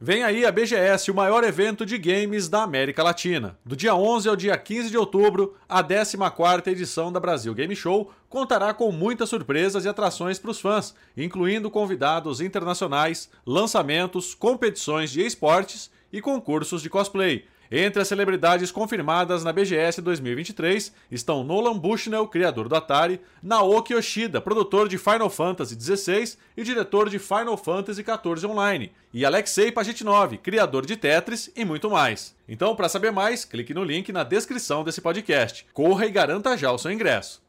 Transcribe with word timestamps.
Vem 0.00 0.22
aí 0.22 0.46
a 0.46 0.52
BGS, 0.52 1.10
o 1.10 1.14
maior 1.14 1.42
evento 1.42 1.84
de 1.84 1.98
games 1.98 2.48
da 2.48 2.62
América 2.62 3.02
Latina. 3.02 3.58
Do 3.64 3.74
dia 3.74 3.96
11 3.96 4.28
ao 4.28 4.36
dia 4.36 4.56
15 4.56 4.90
de 4.90 4.96
outubro, 4.96 5.56
a 5.68 5.82
14ª 5.82 6.68
edição 6.68 7.10
da 7.10 7.18
Brasil 7.18 7.52
Game 7.52 7.74
Show 7.74 8.12
contará 8.28 8.72
com 8.72 8.92
muitas 8.92 9.28
surpresas 9.28 9.84
e 9.84 9.88
atrações 9.88 10.38
para 10.38 10.52
os 10.52 10.60
fãs, 10.60 10.94
incluindo 11.16 11.68
convidados 11.68 12.40
internacionais, 12.40 13.28
lançamentos, 13.44 14.36
competições 14.36 15.10
de 15.10 15.20
esportes 15.20 15.90
e 16.12 16.20
concursos 16.20 16.80
de 16.80 16.88
cosplay. 16.88 17.44
Entre 17.70 18.00
as 18.00 18.08
celebridades 18.08 18.70
confirmadas 18.70 19.44
na 19.44 19.52
BGS 19.52 20.00
2023 20.00 20.92
estão 21.10 21.44
Nolan 21.44 21.78
Bushnell, 21.78 22.26
criador 22.26 22.68
do 22.68 22.74
Atari, 22.74 23.20
Naoki 23.42 23.92
Yoshida, 23.92 24.40
produtor 24.40 24.88
de 24.88 24.96
Final 24.96 25.28
Fantasy 25.28 25.78
XVI 25.78 26.38
e 26.56 26.62
diretor 26.62 27.10
de 27.10 27.18
Final 27.18 27.58
Fantasy 27.58 28.02
XIV 28.02 28.46
Online, 28.50 28.90
e 29.12 29.24
Alexei 29.24 29.70
Pajitnov, 29.70 30.38
criador 30.38 30.86
de 30.86 30.96
Tetris 30.96 31.50
e 31.54 31.64
muito 31.64 31.90
mais. 31.90 32.34
Então, 32.48 32.74
para 32.74 32.88
saber 32.88 33.12
mais, 33.12 33.44
clique 33.44 33.74
no 33.74 33.84
link 33.84 34.10
na 34.12 34.24
descrição 34.24 34.82
desse 34.82 35.02
podcast. 35.02 35.66
Corra 35.74 36.06
e 36.06 36.10
garanta 36.10 36.56
já 36.56 36.72
o 36.72 36.78
seu 36.78 36.90
ingresso. 36.90 37.42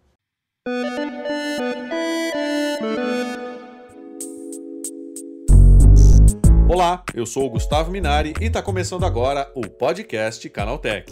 Olá, 6.69 7.03
eu 7.15 7.25
sou 7.25 7.47
o 7.47 7.49
Gustavo 7.49 7.89
Minari 7.89 8.35
e 8.39 8.45
está 8.45 8.61
começando 8.61 9.03
agora 9.03 9.51
o 9.55 9.61
podcast 9.61 10.47
Canaltech. 10.51 11.11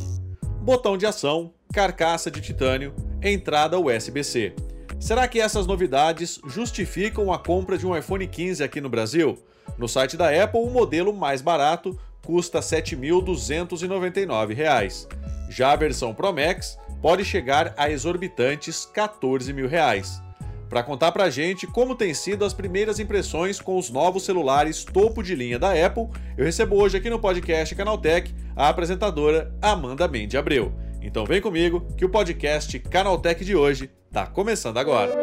Botão 0.62 0.96
de 0.96 1.08
ação, 1.08 1.52
carcaça 1.74 2.30
de 2.30 2.40
titânio, 2.40 2.94
entrada 3.24 3.80
USB-C. 3.80 4.54
Será 5.00 5.28
que 5.28 5.42
essas 5.42 5.66
novidades 5.66 6.40
justificam 6.46 7.34
a 7.34 7.40
compra 7.40 7.76
de 7.76 7.88
um 7.88 7.98
iPhone 7.98 8.28
15 8.28 8.64
aqui 8.64 8.80
no 8.80 8.88
Brasil? 8.88 9.36
No 9.80 9.88
site 9.88 10.16
da 10.16 10.30
Apple, 10.30 10.62
o 10.62 10.70
modelo 10.70 11.12
mais 11.12 11.42
barato 11.42 12.00
custa 12.24 12.60
R$ 12.60 12.66
7.299. 12.66 15.08
Já 15.50 15.72
a 15.72 15.76
versão 15.76 16.14
Pro 16.14 16.32
Max 16.32 16.78
pode 17.02 17.26
chegar 17.26 17.74
a 17.78 17.90
exorbitantes 17.90 18.86
14 18.86 19.52
mil 19.54 19.68
reais. 19.68 20.22
Para 20.70 20.84
contar 20.84 21.14
pra 21.14 21.30
gente 21.30 21.66
como 21.66 21.96
tem 21.96 22.14
sido 22.14 22.44
as 22.44 22.54
primeiras 22.54 23.00
impressões 23.00 23.62
com 23.62 23.78
os 23.78 23.90
novos 23.90 24.24
celulares 24.24 24.84
topo 24.84 25.24
de 25.24 25.34
linha 25.34 25.58
da 25.58 25.72
Apple, 25.86 26.10
eu 26.38 26.44
recebo 26.44 26.76
hoje 26.76 26.98
aqui 26.98 27.10
no 27.10 27.20
podcast 27.20 27.74
Canaltech 27.74 28.34
a 28.56 28.68
apresentadora 28.68 29.54
Amanda 29.62 30.08
Mendes 30.08 30.38
Abreu. 30.38 30.74
Então 31.02 31.26
vem 31.26 31.40
comigo 31.40 31.88
que 31.96 32.04
o 32.04 32.10
podcast 32.10 32.78
Canaltech 32.80 33.46
de 33.46 33.56
hoje 33.56 33.90
está 34.08 34.26
começando 34.26 34.78
agora. 34.78 35.16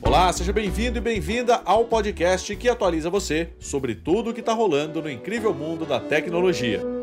Olá, 0.00 0.32
seja 0.32 0.52
bem-vindo 0.52 0.96
e 0.96 1.00
bem-vinda 1.00 1.60
ao 1.66 1.84
podcast 1.84 2.56
que 2.56 2.70
atualiza 2.70 3.10
você 3.10 3.50
sobre 3.60 3.94
tudo 3.94 4.30
o 4.30 4.34
que 4.34 4.40
está 4.40 4.54
rolando 4.54 5.02
no 5.02 5.10
incrível 5.10 5.52
mundo 5.52 5.84
da 5.84 6.00
tecnologia. 6.00 6.95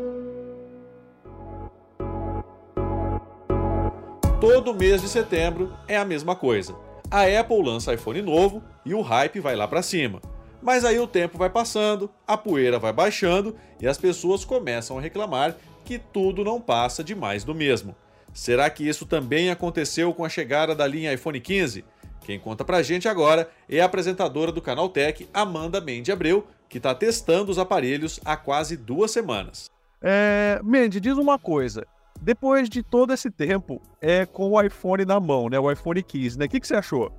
Todo 4.46 4.74
mês 4.74 5.00
de 5.00 5.08
setembro 5.08 5.72
é 5.88 5.96
a 5.96 6.04
mesma 6.04 6.36
coisa. 6.36 6.76
A 7.10 7.22
Apple 7.22 7.62
lança 7.62 7.94
iPhone 7.94 8.20
novo 8.20 8.62
e 8.84 8.92
o 8.92 9.00
hype 9.00 9.40
vai 9.40 9.56
lá 9.56 9.66
para 9.66 9.80
cima. 9.80 10.20
Mas 10.60 10.84
aí 10.84 10.98
o 10.98 11.06
tempo 11.06 11.38
vai 11.38 11.48
passando, 11.48 12.10
a 12.26 12.36
poeira 12.36 12.78
vai 12.78 12.92
baixando 12.92 13.56
e 13.80 13.88
as 13.88 13.96
pessoas 13.96 14.44
começam 14.44 14.98
a 14.98 15.00
reclamar 15.00 15.56
que 15.82 15.98
tudo 15.98 16.44
não 16.44 16.60
passa 16.60 17.02
de 17.02 17.14
mais 17.14 17.42
do 17.42 17.54
mesmo. 17.54 17.96
Será 18.34 18.68
que 18.68 18.86
isso 18.86 19.06
também 19.06 19.50
aconteceu 19.50 20.12
com 20.12 20.26
a 20.26 20.28
chegada 20.28 20.74
da 20.74 20.86
linha 20.86 21.14
iPhone 21.14 21.40
15? 21.40 21.82
Quem 22.20 22.38
conta 22.38 22.66
pra 22.66 22.82
gente 22.82 23.08
agora 23.08 23.48
é 23.66 23.80
a 23.80 23.86
apresentadora 23.86 24.52
do 24.52 24.60
Canal 24.60 24.90
Tech, 24.90 25.26
Amanda 25.32 25.80
Mendes 25.80 26.12
Abreu, 26.12 26.46
que 26.68 26.76
está 26.76 26.94
testando 26.94 27.50
os 27.50 27.58
aparelhos 27.58 28.20
há 28.22 28.36
quase 28.36 28.76
duas 28.76 29.10
semanas. 29.10 29.70
É, 30.02 30.60
Mendes, 30.62 31.00
diz 31.00 31.16
uma 31.16 31.38
coisa. 31.38 31.86
Depois 32.20 32.68
de 32.68 32.82
todo 32.82 33.12
esse 33.12 33.30
tempo, 33.30 33.80
é 34.00 34.24
com 34.24 34.50
o 34.50 34.60
iPhone 34.60 35.04
na 35.04 35.20
mão, 35.20 35.48
né? 35.48 35.58
O 35.58 35.70
iPhone 35.70 36.02
15, 36.02 36.38
né? 36.38 36.46
O 36.46 36.48
que, 36.48 36.60
que 36.60 36.66
você 36.66 36.76
achou? 36.76 37.12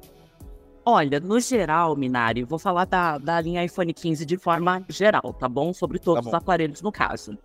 Olha, 0.83 1.19
no 1.19 1.39
geral, 1.39 1.95
Minari, 1.95 2.43
vou 2.43 2.59
falar 2.59 2.85
da, 2.85 3.17
da 3.17 3.41
linha 3.41 3.63
iPhone 3.63 3.93
15 3.93 4.25
de 4.25 4.37
forma 4.37 4.83
geral, 4.89 5.33
tá 5.33 5.49
bom? 5.49 5.73
Sobre 5.73 5.99
todos 5.99 6.19
tá 6.19 6.21
bom. 6.23 6.29
os 6.29 6.33
aparelhos 6.33 6.81
no 6.81 6.91
caso. 6.91 7.37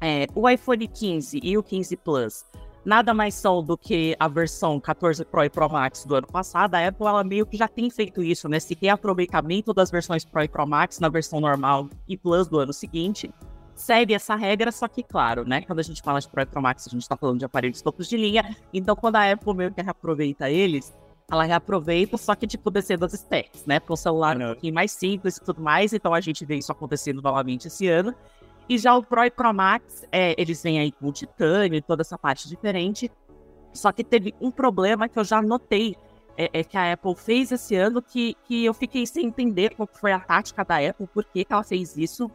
É, 0.00 0.26
o 0.34 0.48
iPhone 0.48 0.86
15 0.86 1.40
e 1.42 1.58
o 1.58 1.62
15 1.62 1.96
Plus 1.96 2.44
nada 2.86 3.12
mais 3.12 3.34
são 3.34 3.64
do 3.64 3.76
que 3.76 4.16
a 4.18 4.28
versão 4.28 4.78
14 4.78 5.24
Pro 5.24 5.42
e 5.42 5.50
Pro 5.50 5.68
Max 5.68 6.04
do 6.04 6.14
ano 6.14 6.28
passado. 6.28 6.76
A 6.76 6.86
Apple 6.86 7.04
ela 7.04 7.24
meio 7.24 7.44
que 7.44 7.56
já 7.56 7.66
tem 7.66 7.90
feito 7.90 8.22
isso, 8.22 8.48
né? 8.48 8.60
Se 8.60 8.78
reaproveitamento 8.80 9.74
das 9.74 9.90
versões 9.90 10.24
Pro 10.24 10.44
e 10.44 10.48
Pro 10.48 10.64
Max 10.64 11.00
na 11.00 11.08
versão 11.08 11.40
normal 11.40 11.90
e 12.08 12.16
Plus 12.16 12.46
do 12.46 12.60
ano 12.60 12.72
seguinte 12.72 13.34
segue 13.76 14.14
essa 14.14 14.34
regra, 14.34 14.72
só 14.72 14.88
que, 14.88 15.02
claro, 15.02 15.46
né? 15.46 15.60
Quando 15.62 15.78
a 15.78 15.82
gente 15.82 16.02
fala 16.02 16.18
de 16.18 16.28
Pro 16.28 16.42
e 16.42 16.46
Pro 16.46 16.62
Max, 16.62 16.86
a 16.86 16.90
gente 16.90 17.06
tá 17.06 17.16
falando 17.16 17.38
de 17.38 17.44
aparelhos 17.44 17.82
topos 17.82 18.08
de 18.08 18.16
linha. 18.16 18.56
Então, 18.72 18.96
quando 18.96 19.16
a 19.16 19.30
Apple 19.30 19.54
meio 19.54 19.72
que 19.72 19.82
reaproveita 19.82 20.50
eles, 20.50 20.96
ela 21.30 21.44
reaproveita, 21.44 22.16
só 22.16 22.34
que, 22.34 22.46
tipo, 22.46 22.70
descendo 22.70 23.04
as 23.04 23.12
specs, 23.12 23.66
né? 23.66 23.78
Para 23.78 23.92
um 23.92 23.96
celular 23.96 24.36
um 24.36 24.46
pouquinho 24.46 24.74
mais 24.74 24.90
simples 24.92 25.36
e 25.36 25.44
tudo 25.44 25.60
mais. 25.60 25.92
Então, 25.92 26.14
a 26.14 26.20
gente 26.20 26.44
vê 26.44 26.56
isso 26.56 26.72
acontecendo 26.72 27.20
novamente 27.20 27.68
esse 27.68 27.86
ano. 27.86 28.14
E 28.68 28.78
já 28.78 28.96
o 28.96 29.02
Pro 29.02 29.24
e 29.24 29.30
Pro 29.30 29.52
Max, 29.52 30.04
é, 30.10 30.34
eles 30.40 30.62
vêm 30.62 30.80
aí 30.80 30.90
com 30.90 31.08
o 31.08 31.12
titânio 31.12 31.76
e 31.76 31.82
toda 31.82 32.02
essa 32.02 32.18
parte 32.18 32.48
diferente. 32.48 33.10
Só 33.72 33.92
que 33.92 34.02
teve 34.02 34.34
um 34.40 34.50
problema 34.50 35.08
que 35.08 35.18
eu 35.18 35.24
já 35.24 35.42
notei 35.42 35.94
é, 36.36 36.50
é, 36.52 36.64
que 36.64 36.76
a 36.76 36.92
Apple 36.92 37.14
fez 37.14 37.52
esse 37.52 37.74
ano 37.76 38.02
que, 38.02 38.36
que 38.44 38.64
eu 38.64 38.74
fiquei 38.74 39.06
sem 39.06 39.26
entender 39.26 39.74
qual 39.74 39.88
foi 39.92 40.12
a 40.12 40.20
tática 40.20 40.64
da 40.64 40.76
Apple, 40.76 41.06
por 41.06 41.24
que, 41.24 41.44
que 41.44 41.52
ela 41.52 41.62
fez 41.62 41.96
isso 41.96 42.30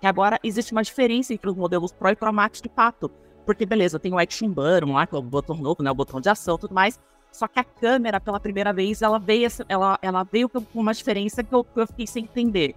que 0.00 0.06
agora 0.06 0.38
existe 0.42 0.72
uma 0.72 0.82
diferença 0.82 1.34
entre 1.34 1.48
os 1.50 1.56
modelos 1.56 1.92
Pro 1.92 2.08
e 2.08 2.16
Pro 2.16 2.32
Max 2.32 2.60
de 2.60 2.68
fato. 2.68 3.10
Porque, 3.44 3.66
beleza, 3.66 3.98
tem 3.98 4.12
o 4.12 4.18
Action 4.18 4.48
Button 4.48 4.92
lá, 4.92 5.06
que 5.06 5.14
é 5.14 5.18
o 5.18 5.22
botão 5.22 5.56
novo, 5.56 5.82
né? 5.82 5.90
O 5.90 5.94
botão 5.94 6.20
de 6.20 6.28
ação 6.28 6.56
e 6.56 6.58
tudo 6.58 6.74
mais. 6.74 6.98
Só 7.32 7.46
que 7.46 7.60
a 7.60 7.64
câmera, 7.64 8.20
pela 8.20 8.40
primeira 8.40 8.72
vez, 8.72 9.02
ela 9.02 9.18
veio, 9.18 9.48
ela, 9.68 9.98
ela 10.02 10.24
veio 10.24 10.48
com 10.48 10.64
uma 10.74 10.92
diferença 10.92 11.42
que 11.42 11.54
eu, 11.54 11.62
que 11.62 11.80
eu 11.80 11.86
fiquei 11.86 12.06
sem 12.06 12.24
entender. 12.24 12.74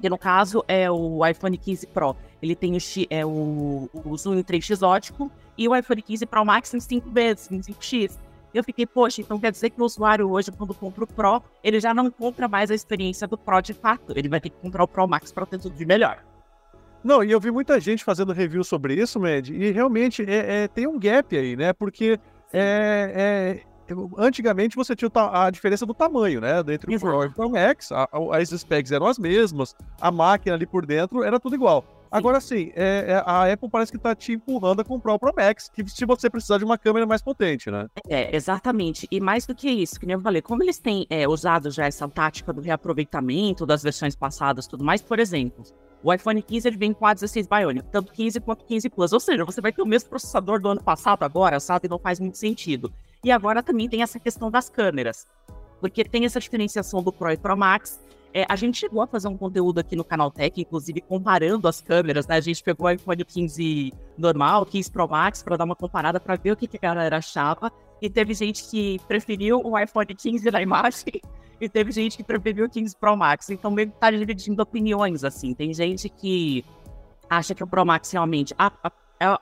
Que 0.00 0.08
no 0.08 0.18
caso 0.18 0.64
é 0.66 0.90
o 0.90 1.24
iPhone 1.26 1.56
15 1.56 1.86
Pro. 1.88 2.16
Ele 2.42 2.54
tem 2.54 2.76
o, 2.76 2.78
é 3.08 3.24
o, 3.24 3.88
o 4.04 4.16
zoom 4.16 4.34
em 4.34 4.42
3x 4.42 4.86
ótico 4.86 5.30
e 5.56 5.68
o 5.68 5.74
iPhone 5.74 6.02
15 6.02 6.26
Pro 6.26 6.44
Max 6.44 6.74
em 6.74 6.80
5 6.80 7.10
vezes, 7.10 7.50
em 7.50 7.60
5x. 7.60 8.18
Eu 8.52 8.62
fiquei, 8.62 8.86
poxa, 8.86 9.20
então 9.20 9.38
quer 9.38 9.50
dizer 9.50 9.70
que 9.70 9.80
o 9.80 9.84
usuário 9.84 10.30
hoje, 10.30 10.52
quando 10.52 10.74
compra 10.74 11.04
o 11.04 11.06
Pro, 11.06 11.42
ele 11.62 11.80
já 11.80 11.92
não 11.92 12.10
compra 12.10 12.46
mais 12.46 12.70
a 12.70 12.74
experiência 12.74 13.26
do 13.26 13.36
Pro 13.36 13.60
de 13.60 13.74
fato. 13.74 14.12
Ele 14.16 14.28
vai 14.28 14.40
ter 14.40 14.50
que 14.50 14.56
comprar 14.60 14.84
o 14.84 14.88
Pro 14.88 15.08
Max 15.08 15.32
para 15.32 15.46
ter 15.46 15.58
tudo 15.58 15.74
de 15.74 15.84
melhor. 15.84 16.22
Não, 17.04 17.22
e 17.22 17.30
eu 17.30 17.38
vi 17.38 17.50
muita 17.50 17.78
gente 17.78 18.02
fazendo 18.02 18.32
review 18.32 18.64
sobre 18.64 18.94
isso, 18.94 19.20
Mad, 19.20 19.50
e 19.50 19.70
realmente 19.70 20.22
é, 20.22 20.64
é, 20.64 20.68
tem 20.68 20.86
um 20.86 20.98
gap 20.98 21.36
aí, 21.36 21.54
né? 21.54 21.74
Porque 21.74 22.18
é, 22.50 23.60
é, 23.90 23.94
antigamente 24.16 24.74
você 24.74 24.96
tinha 24.96 25.10
a 25.14 25.50
diferença 25.50 25.84
do 25.84 25.92
tamanho, 25.92 26.40
né? 26.40 26.60
Entre 26.60 26.96
o 26.96 26.98
Pro 26.98 27.24
e 27.24 27.26
o 27.26 27.32
Pro 27.32 27.50
Max, 27.50 27.92
a, 27.92 28.08
a, 28.10 28.36
as 28.38 28.48
specs 28.48 28.90
eram 28.90 29.06
as 29.06 29.18
mesmas, 29.18 29.76
a 30.00 30.10
máquina 30.10 30.56
ali 30.56 30.66
por 30.66 30.86
dentro 30.86 31.22
era 31.22 31.38
tudo 31.38 31.54
igual. 31.54 31.84
Agora 32.10 32.40
sim, 32.40 32.70
é, 32.76 33.06
é, 33.08 33.22
a 33.26 33.52
Apple 33.52 33.68
parece 33.68 33.90
que 33.90 33.98
está 33.98 34.14
te 34.14 34.32
empurrando 34.32 34.80
a 34.80 34.84
comprar 34.84 35.14
o 35.14 35.18
Pro 35.18 35.34
Max, 35.36 35.68
que 35.68 35.84
se 35.90 36.06
você 36.06 36.30
precisar 36.30 36.58
de 36.58 36.64
uma 36.64 36.78
câmera 36.78 37.04
mais 37.04 37.20
potente, 37.20 37.72
né? 37.72 37.88
É, 38.08 38.34
exatamente. 38.34 39.08
E 39.10 39.20
mais 39.20 39.44
do 39.46 39.54
que 39.54 39.68
isso, 39.68 39.98
que 39.98 40.06
nem 40.06 40.14
eu 40.14 40.20
falei, 40.20 40.40
como 40.40 40.62
eles 40.62 40.78
têm 40.78 41.06
é, 41.10 41.26
usado 41.26 41.72
já 41.72 41.86
essa 41.86 42.08
tática 42.08 42.52
do 42.52 42.60
reaproveitamento 42.60 43.66
das 43.66 43.82
versões 43.82 44.14
passadas 44.14 44.66
e 44.66 44.70
tudo 44.70 44.84
mais, 44.84 45.02
por 45.02 45.18
exemplo, 45.18 45.64
o 46.04 46.12
iPhone 46.12 46.42
15 46.42 46.68
ele 46.68 46.76
vem 46.76 46.92
com 46.92 47.06
a 47.06 47.14
16 47.14 47.46
Bionic, 47.46 47.88
tanto 47.90 48.12
15 48.12 48.38
quanto 48.40 48.66
15 48.66 48.90
Plus. 48.90 49.12
Ou 49.14 49.18
seja, 49.18 49.42
você 49.42 49.62
vai 49.62 49.72
ter 49.72 49.80
o 49.80 49.86
mesmo 49.86 50.10
processador 50.10 50.60
do 50.60 50.68
ano 50.68 50.82
passado 50.82 51.22
agora, 51.22 51.58
sabe? 51.58 51.88
Não 51.88 51.98
faz 51.98 52.20
muito 52.20 52.36
sentido. 52.36 52.92
E 53.24 53.32
agora 53.32 53.62
também 53.62 53.88
tem 53.88 54.02
essa 54.02 54.20
questão 54.20 54.50
das 54.50 54.68
câmeras. 54.68 55.26
Porque 55.80 56.04
tem 56.04 56.26
essa 56.26 56.38
diferenciação 56.38 57.02
do 57.02 57.10
Pro 57.10 57.32
e 57.32 57.38
Pro 57.38 57.56
Max. 57.56 57.98
É, 58.34 58.44
a 58.46 58.54
gente 58.54 58.78
chegou 58.78 59.00
a 59.00 59.06
fazer 59.06 59.28
um 59.28 59.36
conteúdo 59.36 59.78
aqui 59.78 59.96
no 59.96 60.04
Canal 60.04 60.30
Tech, 60.30 60.60
inclusive 60.60 61.00
comparando 61.00 61.66
as 61.66 61.80
câmeras, 61.80 62.26
né? 62.26 62.36
A 62.36 62.40
gente 62.40 62.62
pegou 62.62 62.86
o 62.86 62.90
iPhone 62.90 63.24
15 63.24 63.90
normal, 64.18 64.66
15 64.66 64.90
Pro 64.90 65.08
Max, 65.08 65.42
para 65.42 65.56
dar 65.56 65.64
uma 65.64 65.76
comparada 65.76 66.20
para 66.20 66.36
ver 66.36 66.52
o 66.52 66.56
que, 66.56 66.68
que 66.68 66.76
a 66.76 66.80
galera 66.80 67.16
achava. 67.16 67.72
E 68.02 68.10
teve 68.10 68.34
gente 68.34 68.68
que 68.68 69.00
preferiu 69.08 69.62
o 69.64 69.78
iPhone 69.78 70.14
15 70.14 70.50
na 70.50 70.60
imagem 70.60 71.22
e 71.60 71.68
teve 71.68 71.92
gente 71.92 72.16
que 72.16 72.24
preferiu 72.24 72.66
o 72.66 72.70
15 72.70 72.96
Pro 72.96 73.16
Max. 73.16 73.50
Então 73.50 73.70
meio 73.70 73.90
que 73.90 73.98
tá 73.98 74.10
dividindo 74.10 74.62
opiniões, 74.62 75.24
assim. 75.24 75.54
Tem 75.54 75.72
gente 75.72 76.08
que 76.08 76.64
acha 77.28 77.54
que 77.54 77.62
o 77.62 77.66
Pro 77.66 77.84
Max 77.84 78.10
realmente. 78.10 78.54
A, 78.58 78.70
a, 78.82 78.92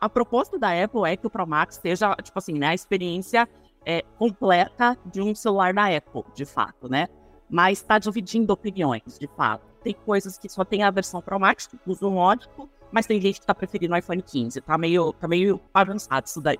a 0.00 0.08
proposta 0.08 0.58
da 0.58 0.70
Apple 0.70 1.04
é 1.04 1.16
que 1.16 1.26
o 1.26 1.30
Pro 1.30 1.46
Max 1.46 1.76
seja, 1.76 2.14
tipo 2.16 2.38
assim, 2.38 2.54
né, 2.54 2.68
a 2.68 2.74
experiência 2.74 3.48
é, 3.84 4.02
completa 4.18 4.96
de 5.06 5.20
um 5.20 5.34
celular 5.34 5.74
da 5.74 5.86
Apple, 5.86 6.24
de 6.34 6.44
fato, 6.44 6.88
né? 6.88 7.08
Mas 7.50 7.78
está 7.78 7.98
dividindo 7.98 8.52
opiniões, 8.52 9.18
de 9.18 9.28
fato. 9.36 9.64
Tem 9.82 9.94
coisas 9.94 10.38
que 10.38 10.48
só 10.48 10.64
tem 10.64 10.82
a 10.82 10.90
versão 10.90 11.20
Pro 11.20 11.38
Max, 11.38 11.66
que 11.66 11.78
usa 11.86 12.06
um 12.06 12.16
ótico, 12.16 12.68
mas 12.90 13.06
tem 13.06 13.20
gente 13.20 13.40
que 13.40 13.46
tá 13.46 13.54
preferindo 13.54 13.94
o 13.94 13.96
iPhone 13.96 14.22
15. 14.22 14.60
Tá 14.60 14.78
meio, 14.78 15.12
tá 15.14 15.26
meio 15.26 15.60
avançado 15.74 16.26
isso 16.26 16.40
daí. 16.40 16.58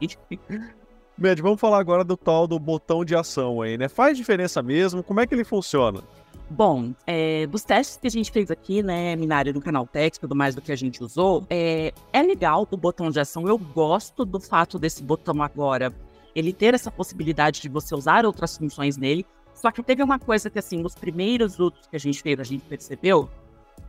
Med, 1.16 1.40
vamos 1.40 1.60
falar 1.60 1.78
agora 1.78 2.02
do 2.02 2.16
tal 2.16 2.46
do 2.46 2.58
botão 2.58 3.04
de 3.04 3.14
ação 3.14 3.60
aí, 3.60 3.76
né? 3.76 3.88
Faz 3.88 4.16
diferença 4.16 4.62
mesmo? 4.62 5.02
Como 5.02 5.20
é 5.20 5.26
que 5.26 5.34
ele 5.34 5.44
funciona? 5.44 6.02
Bom, 6.50 6.92
é, 7.06 7.46
dos 7.46 7.64
testes 7.64 7.96
que 7.96 8.06
a 8.06 8.10
gente 8.10 8.30
fez 8.30 8.50
aqui, 8.50 8.82
né, 8.82 9.16
Minário 9.16 9.54
no 9.54 9.60
canal 9.60 9.86
Tech, 9.86 10.20
tudo 10.20 10.34
mais 10.34 10.54
do 10.54 10.60
que 10.60 10.70
a 10.70 10.76
gente 10.76 11.02
usou, 11.02 11.46
é, 11.48 11.94
é 12.12 12.22
legal 12.22 12.68
o 12.70 12.76
botão 12.76 13.10
de 13.10 13.18
ação. 13.18 13.48
Eu 13.48 13.56
gosto 13.56 14.24
do 14.24 14.38
fato 14.38 14.78
desse 14.78 15.02
botão 15.02 15.42
agora, 15.42 15.94
ele 16.34 16.52
ter 16.52 16.74
essa 16.74 16.90
possibilidade 16.90 17.60
de 17.60 17.68
você 17.68 17.94
usar 17.94 18.26
outras 18.26 18.56
funções 18.56 18.96
nele. 18.96 19.24
Só 19.54 19.70
que 19.70 19.82
teve 19.82 20.02
uma 20.02 20.18
coisa 20.18 20.50
que, 20.50 20.58
assim, 20.58 20.78
nos 20.78 20.94
primeiros 20.94 21.58
usos 21.58 21.86
que 21.88 21.96
a 21.96 21.98
gente 21.98 22.22
fez, 22.22 22.38
a 22.40 22.44
gente 22.44 22.64
percebeu. 22.64 23.30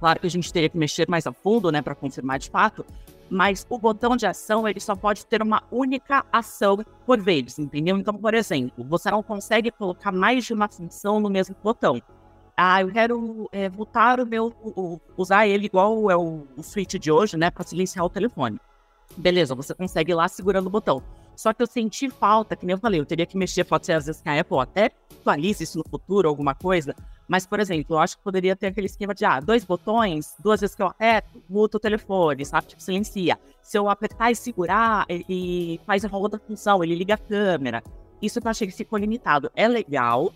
Claro 0.04 0.20
que 0.20 0.28
a 0.28 0.30
gente 0.30 0.52
teria 0.52 0.68
que 0.68 0.78
mexer 0.78 1.08
mais 1.08 1.26
a 1.26 1.32
fundo, 1.32 1.72
né, 1.72 1.82
para 1.82 1.96
confirmar 1.96 2.38
de 2.38 2.50
fato. 2.50 2.86
Mas 3.30 3.66
o 3.70 3.78
botão 3.78 4.18
de 4.18 4.28
ação, 4.28 4.68
ele 4.68 4.82
só 4.82 4.98
pode 4.98 5.26
ter 5.26 5.42
uma 5.42 5.64
única 5.72 6.26
ação 6.30 6.84
por 7.06 7.22
vez, 7.22 7.58
entendeu? 7.58 7.98
Então, 7.98 8.14
por 8.14 8.34
exemplo, 8.34 8.84
você 8.84 9.10
não 9.10 9.24
consegue 9.24 9.72
colocar 9.72 10.12
mais 10.12 10.44
de 10.44 10.54
uma 10.54 10.68
função 10.68 11.22
no 11.22 11.30
mesmo 11.30 11.56
botão. 11.64 12.02
Ah, 12.58 12.82
eu 12.82 12.92
quero 12.92 13.48
é, 13.54 13.70
voltar 13.70 14.20
o 14.20 14.26
meu. 14.26 14.48
O, 14.62 15.00
usar 15.16 15.48
ele 15.48 15.68
igual 15.68 16.12
é 16.12 16.18
o, 16.18 16.46
o 16.58 16.62
switch 16.62 16.96
de 16.96 17.10
hoje, 17.10 17.38
né? 17.38 17.50
Para 17.50 17.64
silenciar 17.64 18.04
o 18.04 18.10
telefone. 18.10 18.60
Beleza, 19.16 19.56
você 19.56 19.74
consegue 19.74 20.12
ir 20.12 20.16
lá 20.16 20.28
segurando 20.28 20.68
o 20.68 20.70
botão. 20.70 21.02
Só 21.34 21.54
que 21.54 21.64
eu 21.64 21.68
senti 21.68 22.10
falta, 22.10 22.58
que 22.58 22.66
nem 22.66 22.74
eu 22.74 22.80
falei, 22.80 23.00
eu 23.00 23.06
teria 23.06 23.26
que 23.26 23.38
mexer, 23.38 23.64
pode 23.64 23.86
ser 23.86 23.94
às 23.94 24.06
vezes 24.06 24.22
que 24.22 24.28
a 24.28 24.38
Apple 24.38 24.60
até 24.60 24.92
atualize 25.22 25.64
isso 25.64 25.78
no 25.78 25.86
futuro, 25.90 26.28
alguma 26.28 26.54
coisa. 26.54 26.94
Mas, 27.34 27.48
por 27.48 27.60
exemplo, 27.60 27.96
eu 27.96 28.00
acho 28.00 28.16
que 28.16 28.24
poderia 28.24 28.56
ter 28.56 28.68
aquele 28.68 28.86
esquema 28.86 29.12
de, 29.12 29.26
ah, 29.26 29.40
dois 29.40 29.66
botões, 29.66 30.36
duas 30.38 30.62
vezes 30.62 30.76
que 30.76 30.84
eu 30.84 30.86
aperto, 30.86 31.42
muta 31.50 31.78
o 31.78 31.80
telefone, 31.80 32.46
sabe? 32.46 32.68
Tipo, 32.68 32.84
silencia. 32.84 33.40
Se 33.60 33.76
eu 33.76 33.90
apertar 33.90 34.30
e 34.30 34.36
segurar, 34.36 35.04
ele 35.10 35.82
faz 35.84 36.04
uma 36.04 36.16
outra 36.20 36.40
função, 36.40 36.84
ele 36.84 36.94
liga 36.94 37.16
a 37.16 37.18
câmera. 37.18 37.82
Isso 38.22 38.38
eu 38.38 38.48
achei 38.48 38.68
que 38.68 38.74
ficou 38.76 39.00
limitado. 39.00 39.52
É 39.56 39.68
legal, 39.68 40.32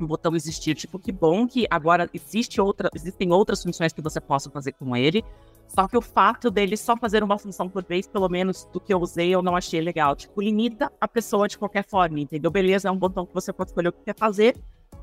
um 0.00 0.06
botão 0.06 0.34
existir. 0.34 0.74
Tipo, 0.74 0.98
que 0.98 1.12
bom 1.12 1.46
que 1.46 1.66
agora 1.68 2.08
existe 2.14 2.58
outra, 2.58 2.88
existem 2.94 3.30
outras 3.30 3.62
funções 3.62 3.92
que 3.92 4.00
você 4.00 4.18
possa 4.18 4.48
fazer 4.48 4.72
com 4.72 4.96
ele. 4.96 5.22
Só 5.68 5.86
que 5.86 5.98
o 5.98 6.00
fato 6.00 6.50
dele 6.50 6.74
só 6.74 6.96
fazer 6.96 7.22
uma 7.22 7.36
função 7.36 7.68
por 7.68 7.84
vez, 7.84 8.08
pelo 8.08 8.30
menos 8.30 8.66
do 8.72 8.80
que 8.80 8.94
eu 8.94 8.98
usei, 8.98 9.28
eu 9.28 9.42
não 9.42 9.54
achei 9.54 9.82
legal. 9.82 10.16
Tipo, 10.16 10.40
limita 10.40 10.90
a 10.98 11.06
pessoa 11.06 11.46
de 11.46 11.58
qualquer 11.58 11.84
forma, 11.86 12.18
entendeu? 12.18 12.50
Beleza, 12.50 12.88
é 12.88 12.90
um 12.90 12.96
botão 12.96 13.26
que 13.26 13.34
você 13.34 13.52
pode 13.52 13.72
escolher 13.72 13.88
o 13.88 13.92
que 13.92 14.04
quer 14.04 14.16
fazer, 14.16 14.56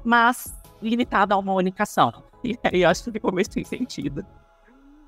mas 0.03 0.51
limitado 0.81 1.33
a 1.33 1.37
uma 1.37 1.53
única 1.53 1.83
ação. 1.83 2.11
E 2.43 2.55
aí 2.63 2.85
acho 2.85 3.03
que 3.03 3.11
ficou 3.11 3.31
meio 3.31 3.51
sem 3.51 3.63
sentido. 3.63 4.23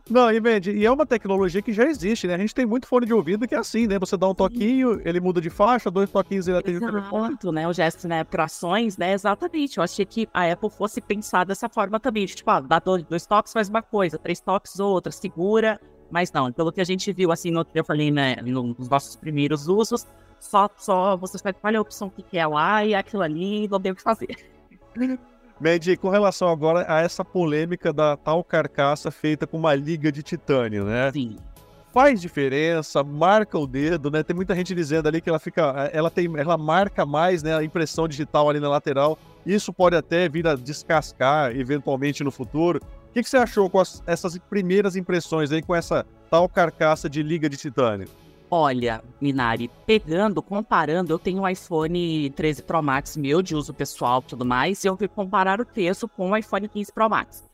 Não, 0.10 0.32
e, 0.32 0.40
Mandy, 0.40 0.72
e 0.72 0.86
é 0.86 0.92
uma 0.92 1.06
tecnologia 1.06 1.62
que 1.62 1.72
já 1.72 1.84
existe, 1.84 2.26
né? 2.26 2.34
A 2.34 2.38
gente 2.38 2.56
tem 2.56 2.66
muito 2.66 2.88
fone 2.88 3.06
de 3.06 3.14
ouvido 3.14 3.48
que 3.48 3.54
é 3.54 3.60
assim, 3.60 3.86
né? 3.86 4.00
Você 4.00 4.18
dá 4.18 4.28
um 4.28 4.34
toquinho, 4.34 5.00
ele 5.06 5.20
muda 5.20 5.40
de 5.40 5.52
faixa, 5.52 5.92
dois 5.92 6.10
toquinhos 6.10 6.48
ele 6.48 6.58
atende 6.58 6.78
Exato, 6.78 6.92
o 6.92 6.96
telefone. 6.96 7.38
né? 7.54 7.68
O 7.68 7.74
gesto, 7.74 8.08
né? 8.08 8.24
Trações, 8.24 8.98
né? 8.98 9.14
Exatamente. 9.14 9.78
Eu 9.78 9.84
achei 9.84 10.06
que 10.06 10.28
a 10.34 10.52
Apple 10.52 10.72
fosse 10.72 11.00
pensar 11.00 11.46
dessa 11.46 11.70
forma 11.70 12.00
também. 12.00 12.26
Tipo, 12.26 12.50
ah, 12.50 12.60
dá 12.60 12.80
dois, 12.80 13.04
dois 13.04 13.26
toques, 13.28 13.54
faz 13.54 13.70
uma 13.70 13.84
coisa, 13.84 14.18
três 14.18 14.40
toques, 14.42 14.80
outra, 14.80 15.12
segura. 15.12 15.80
Mas 16.10 16.32
não, 16.32 16.52
pelo 16.52 16.72
que 16.72 16.82
a 16.82 16.86
gente 16.86 17.14
viu, 17.14 17.32
assim, 17.32 17.52
no, 17.52 17.64
eu 17.76 17.86
falei, 17.86 18.10
né? 18.10 18.38
Nos 18.42 18.90
nossos 18.90 19.16
primeiros 19.16 19.68
usos, 19.68 20.08
só, 20.40 20.68
só 20.76 21.16
você 21.16 21.38
escolhe 21.38 21.78
a 21.78 21.82
opção 21.82 22.10
que 22.10 22.24
quer 22.24 22.48
lá 22.48 22.84
e 22.84 22.96
aquilo 22.96 23.22
ali 23.22 23.68
não 23.68 23.80
tem 23.80 23.92
o 23.92 23.96
que 23.96 24.02
fazer. 24.02 24.36
Mandy, 25.60 25.98
com 25.98 26.10
relação 26.10 26.48
agora 26.48 26.86
a 26.88 27.02
essa 27.02 27.24
polêmica 27.26 27.92
da 27.92 28.16
tal 28.16 28.44
carcaça 28.44 29.12
feita 29.12 29.46
com 29.46 29.58
uma 29.58 29.76
liga 29.76 30.12
de 30.12 30.24
titânio, 30.24 30.86
né? 30.86 31.12
Sim. 31.12 31.36
Faz 31.92 32.22
diferença, 32.22 33.04
marca 33.04 33.58
o 33.58 33.68
dedo, 33.68 34.10
né? 34.10 34.24
Tem 34.24 34.36
muita 34.36 34.56
gente 34.56 34.74
dizendo 34.74 35.08
ali 35.08 35.20
que 35.20 35.30
ela 35.30 35.40
fica, 35.40 35.90
ela 35.92 36.10
tem, 36.10 36.30
ela 36.38 36.58
marca 36.58 37.06
mais, 37.06 37.44
né, 37.44 37.58
a 37.58 37.64
impressão 37.64 38.08
digital 38.08 38.50
ali 38.50 38.60
na 38.60 38.70
lateral. 38.70 39.18
Isso 39.46 39.74
pode 39.74 39.96
até 39.96 40.30
vir 40.30 40.48
a 40.48 40.56
descascar 40.56 41.52
eventualmente 41.56 42.24
no 42.24 42.32
futuro. 42.32 42.80
O 43.10 43.14
que, 43.14 43.24
que 43.24 43.30
você 43.30 43.38
achou 43.38 43.70
com 43.70 43.80
as, 43.80 44.04
essas 44.06 44.38
primeiras 44.38 44.96
impressões 44.96 45.52
aí 45.52 45.64
com 45.64 45.76
essa 45.76 46.06
tal 46.30 46.48
carcaça 46.48 47.10
de 47.10 47.24
liga 47.24 47.50
de 47.50 47.58
titânio? 47.58 48.08
Olha, 48.52 49.04
Minari, 49.22 49.70
pegando, 49.86 50.42
comparando, 50.42 51.14
eu 51.14 51.20
tenho 51.20 51.44
um 51.44 51.48
iPhone 51.48 52.32
13 52.32 52.64
Pro 52.64 52.82
Max 52.82 53.16
meu 53.16 53.44
de 53.44 53.56
uso 53.56 53.76
pessoal 53.76 54.24
e 54.26 54.30
tudo 54.30 54.44
mais, 54.44 54.84
e 54.84 54.88
eu 54.88 54.98
fui 54.98 55.08
comparar 55.08 55.62
o 55.62 55.66
preço 55.66 56.08
com 56.08 56.32
o 56.32 56.36
iPhone 56.36 56.68
15 56.68 56.92
Pro 56.92 57.08
Max. 57.08 57.48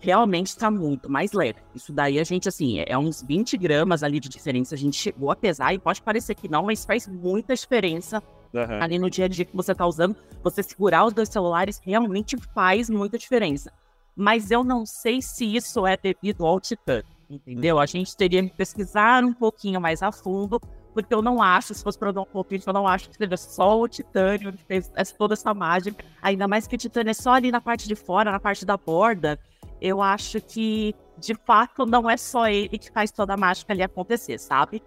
Realmente 0.00 0.46
está 0.46 0.70
muito 0.70 1.10
mais 1.10 1.32
leve. 1.32 1.58
Isso 1.74 1.92
daí 1.92 2.18
a 2.18 2.24
gente, 2.24 2.48
assim, 2.48 2.82
é 2.86 2.96
uns 2.96 3.20
20 3.20 3.58
gramas 3.58 4.02
ali 4.02 4.20
de 4.20 4.28
diferença. 4.28 4.74
A 4.74 4.78
gente 4.78 4.96
chegou 4.96 5.30
a 5.30 5.36
pesar 5.36 5.74
e 5.74 5.78
pode 5.78 6.00
parecer 6.00 6.34
que 6.34 6.48
não, 6.48 6.62
mas 6.62 6.84
faz 6.84 7.06
muita 7.06 7.54
diferença 7.54 8.22
uhum. 8.54 8.80
ali 8.82 8.98
no 8.98 9.10
dia 9.10 9.26
a 9.26 9.28
dia 9.28 9.44
que 9.44 9.56
você 9.56 9.72
está 9.72 9.84
usando. 9.86 10.16
Você 10.42 10.62
segurar 10.62 11.04
os 11.04 11.12
dois 11.12 11.28
celulares 11.28 11.80
realmente 11.84 12.36
faz 12.54 12.88
muita 12.88 13.18
diferença. 13.18 13.72
Mas 14.16 14.50
eu 14.50 14.62
não 14.62 14.86
sei 14.86 15.20
se 15.20 15.44
isso 15.44 15.84
é 15.86 15.96
devido 15.96 16.46
ao 16.46 16.60
Titan 16.60 17.02
entendeu? 17.28 17.78
A 17.78 17.86
gente 17.86 18.16
teria 18.16 18.42
que 18.42 18.56
pesquisar 18.56 19.24
um 19.24 19.32
pouquinho 19.32 19.80
mais 19.80 20.02
a 20.02 20.10
fundo, 20.10 20.60
porque 20.94 21.14
eu 21.14 21.22
não 21.22 21.42
acho, 21.42 21.74
se 21.74 21.82
fosse 21.82 21.98
para 21.98 22.12
dar 22.12 22.22
um 22.22 22.26
palpite, 22.26 22.66
eu 22.66 22.72
não 22.72 22.86
acho 22.86 23.10
que 23.10 23.16
seja 23.16 23.36
só 23.36 23.78
o 23.78 23.88
titânio 23.88 24.52
que 24.52 24.64
fez 24.64 24.90
toda 25.16 25.34
essa 25.34 25.52
mágica, 25.52 26.04
ainda 26.22 26.48
mais 26.48 26.66
que 26.66 26.74
o 26.74 26.78
titânio 26.78 27.10
é 27.10 27.14
só 27.14 27.32
ali 27.32 27.50
na 27.50 27.60
parte 27.60 27.86
de 27.86 27.94
fora, 27.94 28.32
na 28.32 28.40
parte 28.40 28.64
da 28.64 28.76
borda, 28.76 29.38
eu 29.80 30.02
acho 30.02 30.40
que, 30.40 30.94
de 31.18 31.34
fato, 31.34 31.86
não 31.86 32.10
é 32.10 32.16
só 32.16 32.48
ele 32.48 32.78
que 32.78 32.90
faz 32.90 33.10
toda 33.10 33.34
a 33.34 33.36
mágica 33.36 33.72
ali 33.72 33.82
acontecer, 33.82 34.38
sabe? 34.38 34.82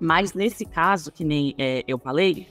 Mas 0.00 0.32
nesse 0.32 0.64
caso, 0.64 1.12
que 1.12 1.24
nem 1.24 1.54
é, 1.58 1.84
eu 1.86 1.98
falei, 1.98 2.48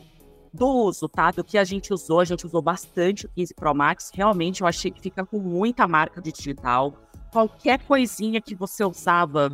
do 0.53 0.67
uso, 0.67 1.09
tá? 1.09 1.31
Do 1.31 1.43
que 1.43 1.57
a 1.57 1.63
gente 1.63 1.91
usou, 1.91 2.19
a 2.19 2.25
gente 2.25 2.45
usou 2.45 2.61
bastante 2.61 3.25
o 3.25 3.29
15 3.29 3.55
Pro 3.55 3.73
Max. 3.73 4.11
Realmente 4.13 4.61
eu 4.61 4.67
achei 4.67 4.91
que 4.91 5.01
fica 5.01 5.25
com 5.25 5.39
muita 5.39 5.87
marca 5.87 6.21
de 6.21 6.31
digital 6.31 6.93
qualquer 7.33 7.83
coisinha 7.83 8.39
que 8.39 8.53
você 8.53 8.85
usava 8.85 9.53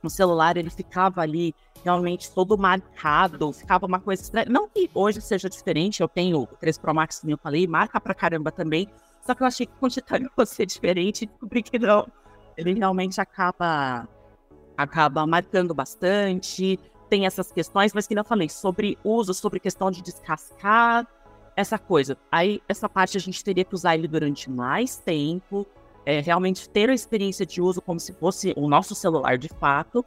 no 0.00 0.08
celular, 0.08 0.56
ele 0.56 0.70
ficava 0.70 1.20
ali 1.20 1.52
realmente 1.82 2.30
todo 2.30 2.56
marcado, 2.56 3.52
ficava 3.52 3.84
uma 3.84 3.98
coisa 3.98 4.22
estranha. 4.22 4.46
Não 4.48 4.68
que 4.68 4.88
hoje 4.94 5.20
seja 5.20 5.50
diferente, 5.50 6.00
eu 6.00 6.08
tenho 6.08 6.42
o 6.42 6.46
3 6.46 6.78
Pro 6.78 6.94
Max, 6.94 7.18
como 7.18 7.32
eu 7.32 7.38
falei, 7.38 7.66
marca 7.66 8.00
pra 8.00 8.14
caramba 8.14 8.52
também, 8.52 8.88
só 9.26 9.34
que 9.34 9.42
eu 9.42 9.46
achei 9.46 9.66
que 9.66 9.72
com 9.74 9.86
o 9.86 9.90
Titânio 9.90 10.30
fosse 10.34 10.64
diferente 10.64 11.22
e 11.22 11.26
descobri 11.26 11.62
que 11.62 11.78
não. 11.78 12.06
Ele 12.56 12.74
realmente 12.74 13.20
acaba, 13.20 14.08
acaba 14.76 15.26
marcando 15.26 15.74
bastante, 15.74 16.78
tem 17.10 17.26
essas 17.26 17.50
questões, 17.50 17.92
mas 17.92 18.06
que 18.06 18.14
não 18.14 18.24
falei, 18.24 18.48
sobre 18.48 18.96
uso, 19.04 19.34
sobre 19.34 19.58
questão 19.58 19.90
de 19.90 20.00
descascar, 20.00 21.06
essa 21.56 21.78
coisa. 21.78 22.16
Aí, 22.30 22.62
essa 22.68 22.88
parte 22.88 23.16
a 23.16 23.20
gente 23.20 23.42
teria 23.42 23.64
que 23.64 23.74
usar 23.74 23.96
ele 23.96 24.06
durante 24.06 24.50
mais 24.50 24.98
tempo, 24.98 25.66
é, 26.06 26.20
realmente 26.20 26.68
ter 26.70 26.88
a 26.88 26.94
experiência 26.94 27.44
de 27.44 27.60
uso 27.60 27.82
como 27.82 28.00
se 28.00 28.12
fosse 28.12 28.54
o 28.56 28.68
nosso 28.68 28.94
celular 28.94 29.36
de 29.36 29.48
fato, 29.48 30.04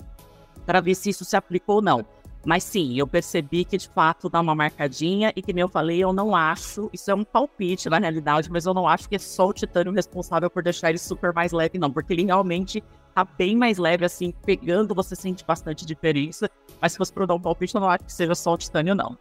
para 0.65 0.79
ver 0.79 0.95
se 0.95 1.09
isso 1.09 1.25
se 1.25 1.35
aplicou 1.35 1.75
ou 1.75 1.81
não. 1.81 2.05
Mas 2.45 2.63
sim, 2.63 2.97
eu 2.97 3.05
percebi 3.05 3.65
que 3.65 3.77
de 3.77 3.89
fato 3.89 4.29
dá 4.29 4.39
uma 4.39 4.55
marcadinha 4.55 5.33
e 5.35 5.41
que 5.41 5.51
nem 5.51 5.61
eu 5.61 5.67
falei, 5.67 6.01
eu 6.01 6.13
não 6.13 6.33
acho, 6.33 6.89
isso 6.93 7.11
é 7.11 7.13
um 7.13 7.25
palpite 7.25 7.89
na 7.89 7.99
realidade, 7.99 8.49
mas 8.49 8.65
eu 8.65 8.73
não 8.73 8.87
acho 8.87 9.09
que 9.09 9.15
é 9.15 9.19
só 9.19 9.47
o 9.47 9.53
titânio 9.53 9.91
responsável 9.91 10.49
por 10.49 10.63
deixar 10.63 10.89
ele 10.89 10.97
super 10.97 11.33
mais 11.33 11.51
leve, 11.51 11.77
não, 11.77 11.91
porque 11.91 12.13
ele 12.13 12.23
realmente 12.23 12.81
tá 13.13 13.25
bem 13.25 13.57
mais 13.57 13.77
leve, 13.77 14.05
assim, 14.05 14.33
pegando 14.45 14.95
você 14.95 15.17
sente 15.17 15.43
bastante 15.45 15.85
diferença. 15.85 16.49
Mas 16.81 16.93
se 16.93 16.97
fosse 16.97 17.11
para 17.11 17.25
dar 17.25 17.35
um 17.35 17.41
palpite, 17.41 17.75
eu 17.75 17.81
não 17.81 17.89
acho 17.89 18.05
que 18.05 18.13
seja 18.13 18.33
só 18.33 18.53
o 18.53 18.57
titânio, 18.57 18.95
não. 18.95 19.17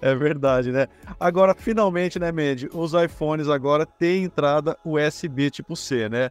É 0.00 0.14
verdade, 0.14 0.72
né? 0.72 0.86
Agora, 1.18 1.54
finalmente, 1.54 2.18
né, 2.18 2.32
Mandy? 2.32 2.68
Os 2.72 2.92
iPhones 2.94 3.48
agora 3.48 3.84
têm 3.84 4.24
entrada 4.24 4.76
USB 4.84 5.50
tipo 5.50 5.76
C, 5.76 6.08
né? 6.08 6.30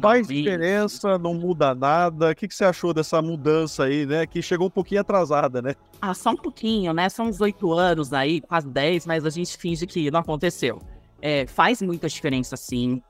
Faz 0.00 0.28
diferença, 0.28 1.18
não 1.18 1.32
muda 1.32 1.74
nada. 1.74 2.30
O 2.30 2.34
que, 2.34 2.46
que 2.46 2.54
você 2.54 2.64
achou 2.64 2.92
dessa 2.92 3.22
mudança 3.22 3.84
aí, 3.84 4.04
né? 4.04 4.26
Que 4.26 4.42
chegou 4.42 4.66
um 4.66 4.70
pouquinho 4.70 5.00
atrasada, 5.00 5.62
né? 5.62 5.74
Ah, 6.00 6.12
só 6.12 6.30
um 6.30 6.36
pouquinho, 6.36 6.92
né? 6.92 7.08
São 7.08 7.26
uns 7.26 7.40
oito 7.40 7.72
anos 7.72 8.12
aí, 8.12 8.40
quase 8.40 8.68
dez, 8.68 9.06
mas 9.06 9.24
a 9.24 9.30
gente 9.30 9.56
finge 9.56 9.86
que 9.86 10.10
não 10.10 10.20
aconteceu. 10.20 10.80
É, 11.22 11.46
faz 11.46 11.80
muita 11.80 12.08
diferença, 12.08 12.56
sim. 12.56 13.02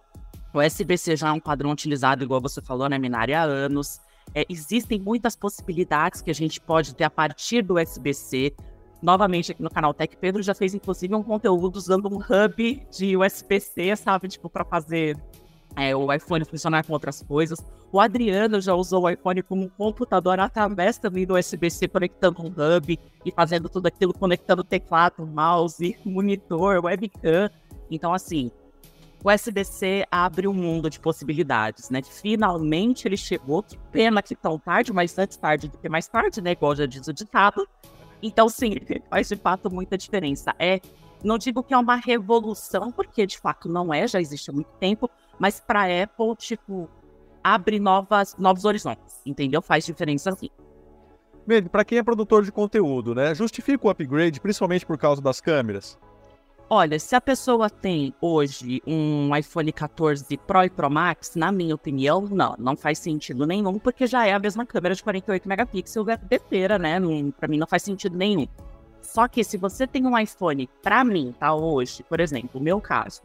O 0.55 0.61
USB-C 0.61 1.17
já 1.17 1.29
é 1.29 1.33
um 1.33 1.41
padrão 1.41 1.71
utilizado, 1.71 2.25
igual 2.25 2.41
você 2.41 2.61
falou, 2.61 2.89
né, 2.89 2.99
Minari, 2.99 3.35
há 3.35 3.43
anos. 3.43 4.01
É, 4.35 4.45
existem 4.49 5.01
muitas 5.01 5.35
possibilidades 5.35 6.21
que 6.21 6.31
a 6.31 6.35
gente 6.35 6.61
pode 6.61 6.95
ter 6.95 7.05
a 7.05 7.11
partir 7.11 7.63
do 7.63 7.81
USB-C 7.81 8.55
novamente 9.03 9.53
aqui 9.53 9.63
no 9.63 9.71
canal 9.71 9.95
Tech. 9.95 10.17
Pedro 10.17 10.43
já 10.43 10.55
fez, 10.55 10.75
inclusive, 10.75 11.15
um 11.15 11.23
conteúdo 11.23 11.77
usando 11.77 12.07
um 12.07 12.19
hub 12.19 12.87
de 12.91 13.17
USB-C, 13.17 13.97
sabe? 13.97 14.29
Tipo, 14.29 14.49
para 14.49 14.65
fazer 14.65 15.17
é, 15.77 15.95
o 15.95 16.13
iPhone 16.13 16.45
funcionar 16.45 16.85
com 16.85 16.93
outras 16.93 17.23
coisas. 17.23 17.59
O 17.93 18.01
Adriano 18.01 18.61
já 18.61 18.75
usou 18.75 19.05
o 19.05 19.11
iPhone 19.11 19.43
como 19.43 19.65
um 19.65 19.69
computador 19.69 20.39
através 20.39 20.99
também 20.99 21.27
do 21.27 21.37
USB-C, 21.37 21.89
conectando 21.89 22.43
um 22.43 22.49
hub 22.49 22.99
e 23.25 23.33
fazendo 23.33 23.69
tudo 23.69 23.87
aquilo, 23.87 24.13
conectando 24.13 24.63
teclado, 24.63 25.27
mouse, 25.27 25.97
monitor, 26.05 26.85
webcam. 26.85 27.51
Então, 27.91 28.13
assim, 28.15 28.51
o 29.23 29.31
USB-C 29.31 30.07
abre 30.11 30.49
um 30.49 30.55
mundo 30.55 30.89
de 30.89 30.99
possibilidades, 30.99 31.91
né? 31.91 32.01
Finalmente 32.03 33.07
ele 33.07 33.17
chegou, 33.17 33.63
que 33.63 33.77
pena 33.93 34.23
que 34.23 34.35
tão 34.35 34.59
tarde, 34.59 34.93
mas 34.93 35.17
antes 35.19 35.37
tarde 35.37 35.69
do 35.69 35.77
que 35.77 35.89
mais 35.89 36.07
tarde, 36.09 36.41
né? 36.41 36.53
Igual 36.53 36.75
já 36.75 36.87
diz 36.87 37.07
o 37.07 37.13
ditado. 37.13 37.67
Então, 38.23 38.49
sim, 38.49 38.75
faz 39.09 39.29
de 39.29 39.37
fato 39.37 39.73
muita 39.73 39.97
diferença. 39.97 40.55
É, 40.59 40.81
não 41.23 41.39
digo 41.39 41.63
que 41.63 41.75
é 41.75 41.79
uma 41.79 41.97
revolução, 41.97 42.91
porque 42.91 43.27
de 43.27 43.39
fato 43.39 43.69
não 43.69 43.93
é, 43.93 44.07
já 44.07 44.21
existe 44.21 44.51
há 44.51 44.53
muito 44.53 44.71
tempo, 44.79 45.11
Mas 45.39 45.59
para 45.59 45.85
Apple, 46.03 46.37
tipo, 46.37 46.89
abre 47.43 47.79
novas, 47.79 48.37
novos 48.37 48.65
horizontes, 48.65 49.21
entendeu? 49.25 49.63
Faz 49.63 49.87
diferença 49.87 50.31
assim. 50.31 50.51
Para 51.73 51.85
quem 51.85 51.99
é 51.99 52.03
produtor 52.03 52.45
de 52.45 52.53
conteúdo, 52.53 53.15
né? 53.15 53.35
Justifica 53.35 53.87
o 53.87 53.91
upgrade, 53.91 54.41
principalmente 54.41 54.87
por 54.87 54.99
causa 54.99 55.21
das 55.21 55.41
câmeras? 55.41 55.99
Olha, 56.73 57.01
se 57.01 57.17
a 57.17 57.21
pessoa 57.21 57.69
tem 57.69 58.15
hoje 58.21 58.81
um 58.87 59.35
iPhone 59.35 59.73
14 59.73 60.37
Pro 60.37 60.63
e 60.63 60.71
Pro 60.71 60.89
Max, 60.89 61.35
na 61.35 61.51
minha 61.51 61.75
opinião, 61.75 62.21
não, 62.31 62.55
não 62.57 62.77
faz 62.77 63.01
sentido 63.01 63.45
nenhum, 63.45 63.77
porque 63.77 64.07
já 64.07 64.25
é 64.25 64.33
a 64.33 64.39
mesma 64.39 64.65
câmera 64.65 64.95
de 64.95 65.03
48 65.03 65.49
megapixels 65.49 66.07
é 66.07 66.17
besteira, 66.17 66.79
né? 66.79 67.01
Para 67.37 67.49
mim 67.49 67.59
não 67.59 67.67
faz 67.67 67.83
sentido 67.83 68.17
nenhum. 68.17 68.47
Só 69.03 69.27
que 69.27 69.43
se 69.43 69.57
você 69.57 69.85
tem 69.85 70.07
um 70.07 70.17
iPhone, 70.17 70.71
para 70.81 71.03
mim, 71.03 71.35
tá 71.41 71.53
hoje, 71.53 72.05
por 72.05 72.21
exemplo, 72.21 72.61
o 72.61 72.63
meu 72.63 72.81
caso, 72.81 73.23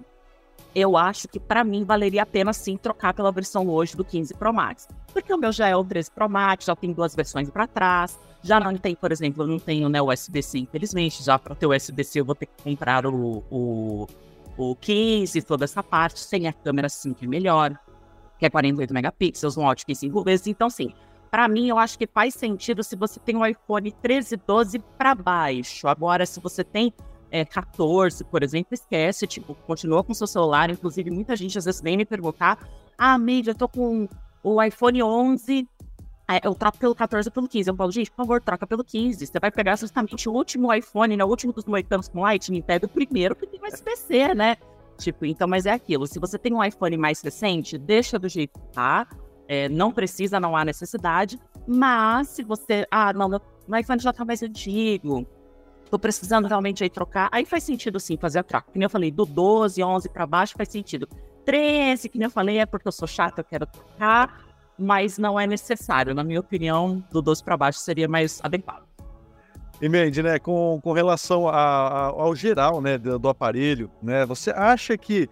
eu 0.75 0.97
acho 0.97 1.29
que 1.29 1.39
para 1.39 1.63
mim 1.63 1.85
valeria 1.85 2.23
a 2.23 2.25
pena 2.25 2.51
sim 2.51 2.75
trocar 2.75 3.13
pela 3.13 3.31
versão 3.31 3.69
hoje 3.69 3.95
do 3.95 4.03
15 4.03 4.33
Pro 4.33 4.53
Max. 4.53 4.89
Porque 5.13 5.33
o 5.33 5.37
meu 5.37 5.53
já 5.53 5.69
é 5.69 5.75
o 5.75 5.83
13 5.85 6.11
Pro 6.11 6.29
Max, 6.29 6.65
já 6.65 6.75
tem 6.75 6.91
duas 6.91 7.15
versões 7.15 7.49
para 7.49 7.65
trás. 7.65 8.19
Já 8.43 8.59
não 8.59 8.75
tem, 8.77 8.93
por 8.93 9.11
exemplo, 9.11 9.43
eu 9.43 9.47
não 9.47 9.57
tenho 9.57 9.87
né, 9.87 10.01
USB-C, 10.01 10.59
infelizmente. 10.59 11.23
Já 11.23 11.39
para 11.39 11.55
ter 11.55 11.65
o 11.65 11.73
USB-C 11.73 12.19
eu 12.19 12.25
vou 12.25 12.35
ter 12.35 12.47
que 12.47 12.61
comprar 12.61 13.05
o, 13.05 13.41
o, 13.49 14.07
o 14.57 14.75
15, 14.75 15.41
toda 15.43 15.63
essa 15.63 15.81
parte, 15.81 16.19
sem 16.19 16.45
a 16.45 16.53
câmera 16.53 16.89
sim 16.89 17.13
que 17.13 17.23
é 17.23 17.27
melhor, 17.27 17.79
que 18.37 18.45
é 18.45 18.49
48 18.49 18.93
megapixels, 18.93 19.57
um 19.57 19.63
ótimo 19.63 19.95
5 19.95 20.23
vezes. 20.23 20.45
Então, 20.47 20.69
sim, 20.69 20.93
para 21.31 21.47
mim 21.47 21.69
eu 21.69 21.79
acho 21.79 21.97
que 21.97 22.05
faz 22.05 22.33
sentido 22.33 22.83
se 22.83 22.97
você 22.97 23.17
tem 23.17 23.37
um 23.37 23.45
iPhone 23.45 23.91
13, 23.91 24.35
12 24.35 24.79
para 24.97 25.15
baixo. 25.15 25.87
Agora, 25.87 26.25
se 26.25 26.41
você 26.41 26.65
tem 26.65 26.93
é, 27.35 27.43
14, 27.43 28.23
por 28.23 28.43
exemplo, 28.43 28.69
esquece, 28.73 29.27
tipo, 29.27 29.53
continua 29.67 30.01
com 30.05 30.13
seu 30.13 30.25
celular. 30.25 30.69
Inclusive, 30.69 31.11
muita 31.11 31.35
gente 31.35 31.57
às 31.57 31.65
vezes 31.65 31.81
vem 31.81 31.97
me 31.97 32.05
perguntar: 32.05 32.57
ah, 32.97 33.17
mídia, 33.17 33.51
eu 33.51 33.55
tô 33.55 33.67
com 33.67 34.07
o 34.41 34.63
iPhone 34.63 35.03
11, 35.03 35.67
eu 36.41 36.55
troco 36.55 36.77
pelo 36.77 36.95
14 36.95 37.27
ou 37.27 37.33
pelo 37.33 37.49
15. 37.49 37.69
Eu 37.69 37.75
falo, 37.75 37.91
gente, 37.91 38.09
por 38.09 38.23
favor, 38.23 38.41
troca 38.41 38.65
pelo 38.65 38.85
15. 38.85 39.27
Você 39.27 39.37
vai 39.37 39.51
pegar 39.51 39.75
justamente 39.75 40.29
o 40.29 40.31
último 40.31 40.73
iPhone, 40.73 41.17
né? 41.17 41.25
O 41.25 41.27
último 41.27 41.51
dos 41.51 41.65
moicanos 41.65 42.07
com 42.07 42.21
Lightning, 42.21 42.61
pega 42.61 42.85
o 42.85 42.89
primeiro 42.89 43.35
que 43.35 43.45
tem 43.45 43.59
USB-C, 43.61 44.33
né? 44.33 44.55
Tipo, 44.97 45.25
então, 45.25 45.45
mas 45.45 45.65
é 45.65 45.71
aquilo. 45.71 46.07
Se 46.07 46.17
você 46.19 46.37
tem 46.39 46.53
um 46.53 46.63
iPhone 46.63 46.95
mais 46.95 47.21
recente, 47.21 47.77
deixa 47.77 48.17
do 48.17 48.29
jeito 48.29 48.57
que 48.57 48.67
tá. 48.71 49.05
É, 49.45 49.67
não 49.67 49.91
precisa, 49.91 50.39
não 50.39 50.55
há 50.55 50.63
necessidade. 50.63 51.37
Mas 51.67 52.29
se 52.29 52.43
você. 52.43 52.87
Ah, 52.89 53.11
não, 53.11 53.27
meu 53.27 53.41
iPhone 53.77 53.99
já 53.99 54.13
tá 54.13 54.23
mais 54.23 54.41
antigo 54.41 55.27
tô 55.89 55.99
precisando 55.99 56.47
realmente 56.47 56.83
aí 56.83 56.89
trocar, 56.89 57.29
aí 57.31 57.45
faz 57.45 57.63
sentido 57.63 57.99
sim 57.99 58.17
fazer 58.17 58.39
a 58.39 58.43
troca. 58.43 58.71
Que 58.71 58.79
nem 58.79 58.85
eu 58.85 58.89
falei, 58.89 59.11
do 59.11 59.25
12, 59.25 59.83
11 59.83 60.09
para 60.09 60.25
baixo 60.25 60.53
faz 60.57 60.69
sentido. 60.69 61.07
13, 61.45 62.09
que 62.09 62.17
nem 62.17 62.25
eu 62.25 62.31
falei, 62.31 62.57
é 62.57 62.65
porque 62.65 62.87
eu 62.87 62.91
sou 62.91 63.07
chata, 63.07 63.41
eu 63.41 63.45
quero 63.45 63.65
trocar, 63.65 64.43
mas 64.77 65.17
não 65.17 65.39
é 65.39 65.45
necessário. 65.45 66.13
Na 66.13 66.23
minha 66.23 66.39
opinião, 66.39 67.03
do 67.11 67.21
12 67.21 67.43
para 67.43 67.55
baixo 67.55 67.79
seria 67.79 68.07
mais 68.07 68.39
adequado. 68.43 68.85
E 69.81 69.89
Mandy, 69.89 70.23
né, 70.23 70.39
com, 70.39 70.79
com 70.81 70.93
relação 70.93 71.47
a, 71.49 71.53
a, 71.53 72.05
ao 72.05 72.35
geral, 72.35 72.81
né, 72.81 72.97
do, 72.97 73.19
do, 73.19 73.29
aparelho, 73.29 73.91
né, 74.01 74.25
você 74.25 74.49
acha 74.51 74.97
que 74.97 75.29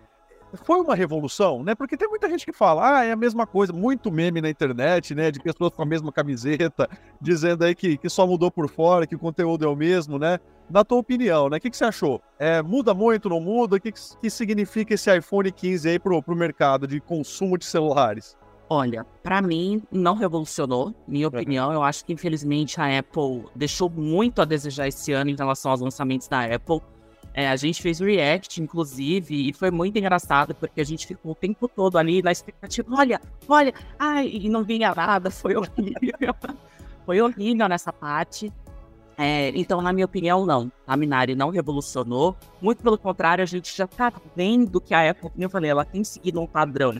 foi 0.57 0.79
uma 0.79 0.95
revolução, 0.95 1.63
né? 1.63 1.73
Porque 1.75 1.97
tem 1.97 2.07
muita 2.07 2.29
gente 2.29 2.45
que 2.45 2.53
fala, 2.53 2.99
ah, 2.99 3.05
é 3.05 3.11
a 3.11 3.15
mesma 3.15 3.47
coisa, 3.47 3.73
muito 3.73 4.11
meme 4.11 4.41
na 4.41 4.49
internet, 4.49 5.15
né? 5.15 5.31
De 5.31 5.39
pessoas 5.39 5.71
com 5.71 5.81
a 5.81 5.85
mesma 5.85 6.11
camiseta, 6.11 6.89
dizendo 7.19 7.63
aí 7.63 7.73
que, 7.73 7.97
que 7.97 8.09
só 8.09 8.27
mudou 8.27 8.51
por 8.51 8.69
fora, 8.69 9.07
que 9.07 9.15
o 9.15 9.19
conteúdo 9.19 9.65
é 9.65 9.67
o 9.67 9.75
mesmo, 9.75 10.19
né? 10.19 10.39
Na 10.69 10.83
tua 10.83 10.99
opinião, 10.99 11.49
né? 11.49 11.57
O 11.57 11.59
que, 11.59 11.69
que 11.69 11.77
você 11.77 11.85
achou? 11.85 12.21
É, 12.39 12.61
muda 12.61 12.93
muito, 12.93 13.29
não 13.29 13.39
muda? 13.39 13.75
O 13.75 13.79
que, 13.79 13.91
que 13.91 14.29
significa 14.29 14.93
esse 14.93 15.15
iPhone 15.15 15.51
15 15.51 15.89
aí 15.89 15.99
pro, 15.99 16.21
pro 16.21 16.35
mercado 16.35 16.87
de 16.87 16.99
consumo 16.99 17.57
de 17.57 17.65
celulares? 17.65 18.37
Olha, 18.69 19.05
para 19.21 19.41
mim 19.41 19.83
não 19.91 20.15
revolucionou, 20.15 20.95
minha 21.07 21.27
opinião. 21.27 21.71
Eu 21.71 21.83
acho 21.83 22.03
que 22.05 22.13
infelizmente 22.13 22.79
a 22.79 22.97
Apple 22.97 23.45
deixou 23.55 23.89
muito 23.89 24.41
a 24.41 24.45
desejar 24.45 24.87
esse 24.87 25.11
ano 25.11 25.29
em 25.29 25.35
relação 25.35 25.71
aos 25.71 25.81
lançamentos 25.81 26.27
da 26.27 26.43
Apple. 26.43 26.81
É, 27.33 27.49
a 27.49 27.55
gente 27.55 27.81
fez 27.81 27.99
react, 27.99 28.61
inclusive, 28.61 29.49
e 29.49 29.53
foi 29.53 29.71
muito 29.71 29.97
engraçado, 29.97 30.53
porque 30.53 30.79
a 30.79 30.83
gente 30.83 31.07
ficou 31.07 31.31
o 31.31 31.35
tempo 31.35 31.67
todo 31.67 31.97
ali 31.97 32.21
na 32.21 32.31
expectativa, 32.31 32.87
olha, 32.95 33.19
olha, 33.47 33.73
ai, 33.97 34.27
e 34.27 34.49
não 34.49 34.63
vinha 34.63 34.93
nada, 34.93 35.29
foi 35.31 35.55
horrível. 35.55 36.35
foi 37.05 37.21
horrível 37.21 37.67
nessa 37.67 37.91
parte. 37.91 38.53
É, 39.17 39.49
então, 39.49 39.81
na 39.81 39.93
minha 39.93 40.05
opinião, 40.05 40.45
não. 40.45 40.71
A 40.87 40.97
Minari 40.97 41.35
não 41.35 41.49
revolucionou. 41.49 42.35
Muito 42.61 42.81
pelo 42.83 42.97
contrário, 42.97 43.43
a 43.43 43.47
gente 43.47 43.75
já 43.75 43.85
tá 43.87 44.11
vendo 44.35 44.81
que 44.81 44.93
a 44.93 45.09
Apple, 45.09 45.29
como 45.29 45.43
eu 45.43 45.49
falei, 45.49 45.69
ela 45.69 45.85
tem 45.85 46.03
seguido 46.03 46.41
um 46.41 46.47
padrão 46.47 46.99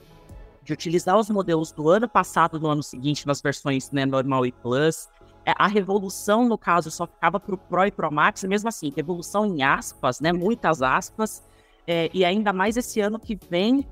de 0.64 0.74
utilizar 0.74 1.18
os 1.18 1.30
modelos 1.30 1.72
do 1.72 1.90
ano 1.90 2.08
passado 2.08 2.60
no 2.60 2.68
ano 2.70 2.84
seguinte 2.84 3.28
nas 3.28 3.42
versões 3.42 3.92
né, 3.92 4.06
normal 4.06 4.46
e 4.46 4.52
plus. 4.52 5.10
É, 5.46 5.54
a 5.58 5.68
revolução, 5.68 6.48
no 6.48 6.58
caso, 6.58 6.90
só 6.90 7.06
ficava 7.06 7.40
para 7.40 7.56
o 7.56 7.58
Pro 7.58 7.86
e 7.86 7.92
Pro 7.92 8.12
Max, 8.12 8.44
mesmo 8.46 8.70
assim, 8.70 8.92
revolução 8.96 9.46
em 9.46 9.62
aspas, 9.62 10.20
né? 10.20 10.32
Muitas 10.32 10.82
aspas. 10.82 11.44
É, 11.86 12.10
e 12.14 12.24
ainda 12.24 12.54
mais 12.54 12.78
esse 12.78 13.02
ano 13.02 13.20
que 13.20 13.38
vem, 13.50 13.86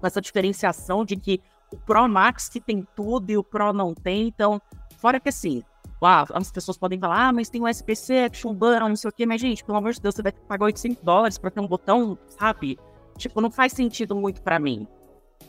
com 0.00 0.06
essa 0.06 0.20
diferenciação 0.20 1.04
de 1.04 1.16
que 1.16 1.40
o 1.72 1.76
Pro 1.76 2.06
Max 2.06 2.48
que 2.48 2.60
tem 2.60 2.86
tudo 2.94 3.30
e 3.30 3.36
o 3.38 3.44
Pro 3.44 3.72
não 3.72 3.94
tem. 3.94 4.28
Então, 4.28 4.60
fora 4.98 5.18
que 5.18 5.30
assim, 5.30 5.62
ah, 6.02 6.26
as 6.34 6.50
pessoas 6.50 6.76
podem 6.76 6.98
falar, 6.98 7.28
ah, 7.28 7.32
mas 7.32 7.48
tem 7.48 7.62
o 7.62 7.68
SPC, 7.68 8.24
Action 8.24 8.52
Banner, 8.52 8.88
não 8.88 8.96
sei 8.96 9.08
o 9.08 9.12
quê, 9.12 9.24
mas 9.24 9.40
gente, 9.40 9.64
pelo 9.64 9.78
amor 9.78 9.92
de 9.92 10.00
Deus, 10.00 10.14
você 10.14 10.22
vai 10.22 10.32
pagar 10.32 10.66
800 10.66 11.02
dólares 11.02 11.38
para 11.38 11.50
ter 11.50 11.60
um 11.60 11.66
botão, 11.66 12.18
sabe? 12.38 12.78
Tipo, 13.16 13.40
não 13.40 13.50
faz 13.50 13.72
sentido 13.72 14.14
muito 14.14 14.42
para 14.42 14.58
mim. 14.58 14.86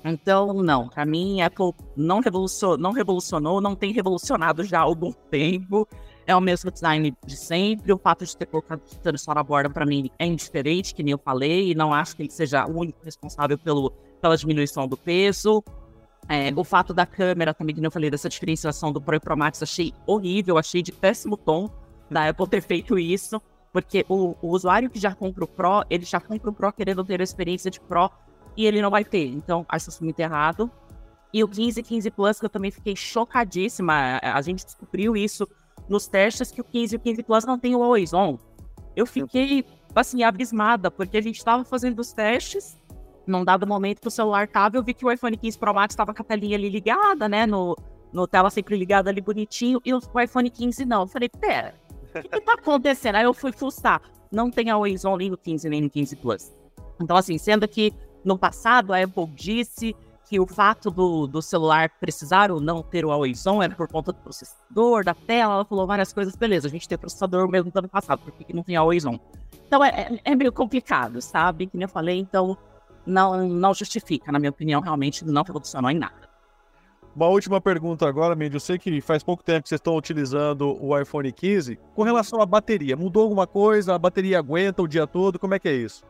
Então, 0.03 0.53
não, 0.53 0.89
para 0.89 1.05
mim, 1.05 1.41
Apple 1.41 1.71
não 1.95 2.19
revolucionou, 2.19 2.77
não 2.77 2.91
revolucionou, 2.91 3.61
não 3.61 3.75
tem 3.75 3.93
revolucionado 3.93 4.63
já 4.63 4.79
há 4.79 4.81
algum 4.81 5.11
tempo. 5.11 5.87
É 6.25 6.35
o 6.35 6.41
mesmo 6.41 6.71
design 6.71 7.15
de 7.25 7.37
sempre. 7.37 7.91
O 7.93 7.97
fato 7.97 8.25
de 8.25 8.35
ter 8.35 8.45
colocado 8.45 8.81
o 8.81 9.17
só 9.17 9.33
na 9.33 9.43
borda, 9.43 9.69
para 9.69 9.85
mim, 9.85 10.09
é 10.19 10.25
indiferente, 10.25 10.93
que 10.93 11.03
nem 11.03 11.13
eu 11.13 11.17
falei, 11.17 11.71
e 11.71 11.75
não 11.75 11.93
acho 11.93 12.15
que 12.15 12.23
ele 12.23 12.31
seja 12.31 12.65
o 12.65 12.77
único 12.77 13.03
responsável 13.03 13.57
pelo, 13.57 13.91
pela 14.21 14.35
diminuição 14.35 14.87
do 14.87 14.97
peso. 14.97 15.63
É, 16.27 16.51
o 16.55 16.63
fato 16.63 16.93
da 16.93 17.05
câmera 17.05 17.53
também, 17.53 17.75
que 17.75 17.81
nem 17.81 17.87
eu 17.87 17.91
falei, 17.91 18.09
dessa 18.09 18.29
diferenciação 18.29 18.91
do 18.91 19.01
Pro 19.01 19.15
e 19.15 19.19
Pro 19.19 19.37
Max, 19.37 19.61
achei 19.61 19.93
horrível, 20.05 20.57
achei 20.57 20.81
de 20.81 20.91
péssimo 20.91 21.35
tom 21.35 21.69
da 22.09 22.29
Apple 22.29 22.47
ter 22.47 22.61
feito 22.61 22.97
isso, 22.97 23.41
porque 23.71 24.05
o, 24.07 24.35
o 24.41 24.49
usuário 24.49 24.89
que 24.89 24.99
já 24.99 25.13
compra 25.13 25.43
o 25.43 25.47
Pro, 25.47 25.83
ele 25.89 26.05
já 26.05 26.21
compra 26.21 26.49
o 26.49 26.53
Pro 26.53 26.71
querendo 26.71 27.03
ter 27.03 27.19
a 27.19 27.23
experiência 27.23 27.69
de 27.69 27.79
Pro 27.81 28.09
e 28.55 28.65
ele 28.65 28.81
não 28.81 28.89
vai 28.89 29.03
ter. 29.03 29.27
Então, 29.27 29.65
acho 29.67 29.89
isso 29.89 30.03
muito 30.03 30.19
errado. 30.19 30.69
E 31.33 31.43
o 31.43 31.47
15 31.47 31.81
15 31.81 32.11
Plus, 32.11 32.39
que 32.39 32.45
eu 32.45 32.49
também 32.49 32.71
fiquei 32.71 32.95
chocadíssima. 32.95 34.19
A 34.21 34.41
gente 34.41 34.63
descobriu 34.63 35.17
isso 35.17 35.47
nos 35.89 36.07
testes 36.07 36.51
que 36.51 36.61
o 36.61 36.63
15 36.63 36.95
e 36.95 36.97
o 36.97 36.99
15 36.99 37.23
Plus 37.23 37.45
não 37.45 37.57
tem 37.57 37.75
o 37.75 37.83
Always 37.83 38.13
On. 38.13 38.37
Eu 38.95 39.05
fiquei, 39.05 39.65
assim, 39.95 40.23
abismada, 40.23 40.91
porque 40.91 41.17
a 41.17 41.21
gente 41.21 41.37
estava 41.37 41.63
fazendo 41.63 41.99
os 41.99 42.13
testes, 42.13 42.77
num 43.25 43.43
dado 43.43 43.65
momento 43.65 44.01
que 44.01 44.07
o 44.07 44.11
celular 44.11 44.47
tava, 44.47 44.77
eu 44.77 44.83
vi 44.83 44.93
que 44.93 45.05
o 45.05 45.11
iPhone 45.11 45.35
15 45.35 45.57
Pro 45.57 45.73
Max 45.73 45.93
estava 45.93 46.13
com 46.13 46.21
a 46.21 46.25
telinha 46.25 46.55
ali 46.55 46.69
ligada, 46.69 47.27
né, 47.27 47.47
no, 47.47 47.75
no 48.11 48.27
tela 48.27 48.49
sempre 48.49 48.77
ligada 48.77 49.09
ali 49.09 49.21
bonitinho, 49.21 49.81
e 49.83 49.93
o, 49.93 49.99
iPhone 50.23 50.49
15 50.49 50.85
não. 50.85 51.01
Eu 51.01 51.07
falei, 51.07 51.29
pera, 51.29 51.73
o 52.13 52.21
que, 52.21 52.29
que 52.29 52.41
tá 52.41 52.53
acontecendo? 52.53 53.15
Aí 53.15 53.23
eu 53.23 53.33
fui 53.33 53.51
fuçar. 53.51 54.01
Não 54.31 54.51
tem 54.51 54.69
Always 54.69 55.05
On 55.05 55.17
nem 55.17 55.29
no 55.29 55.37
15 55.37 55.69
nem 55.69 55.81
no 55.81 55.89
15 55.89 56.15
Plus. 56.17 56.51
Então, 57.01 57.17
assim, 57.17 57.37
sendo 57.37 57.67
que 57.67 57.93
no 58.23 58.37
passado, 58.37 58.93
a 58.93 59.01
Apple 59.01 59.27
disse 59.27 59.95
que 60.33 60.39
o 60.39 60.47
fato 60.47 60.89
do, 60.89 61.27
do 61.27 61.41
celular 61.41 61.89
precisar 61.99 62.49
ou 62.49 62.59
não 62.59 62.81
ter 62.81 63.05
o 63.05 63.11
Always 63.11 63.45
On 63.45 63.61
era 63.61 63.75
por 63.75 63.87
conta 63.87 64.11
do 64.11 64.19
processador, 64.19 65.03
da 65.03 65.13
tela. 65.13 65.55
Ela 65.55 65.65
falou 65.65 65.85
várias 65.85 66.13
coisas. 66.13 66.35
Beleza, 66.35 66.67
a 66.67 66.71
gente 66.71 66.87
tem 66.87 66.97
processador 66.97 67.47
mesmo 67.47 67.69
do 67.69 67.77
ano 67.77 67.89
passado, 67.89 68.19
por 68.19 68.31
que, 68.31 68.53
não 68.53 68.63
tem 68.63 68.75
Always 68.75 69.05
On? 69.05 69.19
Então 69.67 69.83
é, 69.83 69.89
é, 69.89 70.21
é, 70.31 70.35
meio 70.35 70.51
complicado, 70.51 71.21
sabe? 71.21 71.67
Que 71.67 71.77
nem 71.77 71.83
eu 71.83 71.89
falei, 71.89 72.17
então 72.19 72.57
não, 73.05 73.47
não 73.47 73.73
justifica. 73.73 74.31
Na 74.31 74.39
minha 74.39 74.49
opinião, 74.49 74.81
realmente 74.81 75.25
não 75.25 75.43
revolucionou 75.43 75.91
em 75.91 75.99
nada. 75.99 76.23
Uma 77.15 77.27
última 77.27 77.61
pergunta 77.61 78.07
agora, 78.07 78.35
Mandy. 78.35 78.55
Eu 78.55 78.59
sei 78.59 78.79
que 78.79 79.01
faz 79.01 79.23
pouco 79.23 79.43
tempo 79.43 79.63
que 79.63 79.69
vocês 79.69 79.79
estão 79.79 79.95
utilizando 79.95 80.75
o 80.83 80.97
iPhone 80.99 81.31
15. 81.31 81.77
Com 81.93 82.01
relação 82.01 82.41
à 82.41 82.45
bateria, 82.45 82.97
mudou 82.97 83.21
alguma 83.21 83.45
coisa? 83.45 83.93
A 83.93 83.99
bateria 83.99 84.39
aguenta 84.39 84.81
o 84.81 84.87
dia 84.87 85.05
todo? 85.05 85.37
Como 85.37 85.53
é 85.53 85.59
que 85.59 85.69
é 85.69 85.73
isso? 85.73 86.03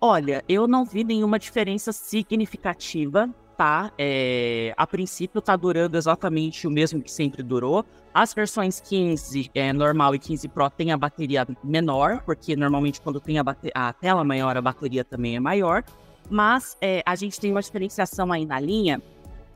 Olha, 0.00 0.44
eu 0.48 0.68
não 0.68 0.84
vi 0.84 1.02
nenhuma 1.02 1.38
diferença 1.38 1.92
significativa, 1.92 3.28
tá? 3.56 3.90
É, 3.98 4.72
a 4.76 4.86
princípio 4.86 5.40
tá 5.40 5.56
durando 5.56 5.96
exatamente 5.96 6.68
o 6.68 6.70
mesmo 6.70 7.02
que 7.02 7.10
sempre 7.10 7.42
durou. 7.42 7.84
As 8.14 8.32
versões 8.32 8.78
15 8.80 9.50
é, 9.52 9.72
normal 9.72 10.14
e 10.14 10.18
15 10.20 10.46
Pro 10.48 10.70
tem 10.70 10.92
a 10.92 10.96
bateria 10.96 11.44
menor, 11.64 12.22
porque 12.24 12.54
normalmente 12.54 13.00
quando 13.00 13.20
tem 13.20 13.40
a, 13.40 13.44
a 13.74 13.92
tela 13.92 14.22
maior, 14.22 14.56
a 14.56 14.62
bateria 14.62 15.04
também 15.04 15.34
é 15.34 15.40
maior. 15.40 15.82
Mas 16.30 16.76
é, 16.80 17.02
a 17.04 17.16
gente 17.16 17.40
tem 17.40 17.50
uma 17.50 17.62
diferenciação 17.62 18.30
aí 18.30 18.46
na 18.46 18.60
linha 18.60 19.02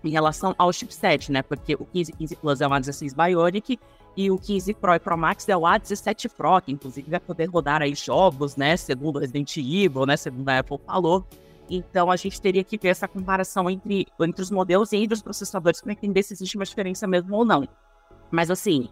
em 0.02 0.10
relação 0.10 0.54
ao 0.58 0.72
chipset, 0.72 1.30
né? 1.30 1.42
Porque 1.42 1.74
o 1.74 1.84
15 1.84 2.12
15 2.12 2.36
Plus 2.36 2.60
é 2.60 2.66
uma 2.66 2.80
16 2.80 3.14
Bionic 3.14 3.78
e 4.16 4.30
o 4.30 4.38
15 4.38 4.74
Pro 4.74 4.94
e 4.94 4.98
Pro 4.98 5.16
Max 5.16 5.48
é 5.48 5.56
o 5.56 5.62
A17 5.62 6.30
Pro, 6.36 6.60
que 6.60 6.72
inclusive 6.72 7.10
vai 7.10 7.20
poder 7.20 7.46
rodar 7.46 7.82
aí 7.82 7.94
jogos, 7.94 8.56
né? 8.56 8.76
Segundo 8.76 9.18
Resident 9.18 9.56
Evil, 9.56 10.06
né? 10.06 10.16
Segundo 10.16 10.48
a 10.48 10.58
Apple 10.58 10.78
falou. 10.86 11.26
Então 11.70 12.10
a 12.10 12.16
gente 12.16 12.40
teria 12.40 12.62
que 12.62 12.76
ver 12.76 12.88
essa 12.88 13.08
comparação 13.08 13.70
entre, 13.70 14.06
entre 14.20 14.42
os 14.42 14.50
modelos 14.50 14.92
e 14.92 14.96
entre 14.96 15.14
os 15.14 15.22
processadores 15.22 15.80
para 15.80 15.92
entender 15.92 16.22
se 16.22 16.34
existe 16.34 16.56
uma 16.56 16.64
diferença 16.64 17.06
mesmo 17.06 17.34
ou 17.34 17.44
não. 17.44 17.66
Mas 18.30 18.50
assim, 18.50 18.88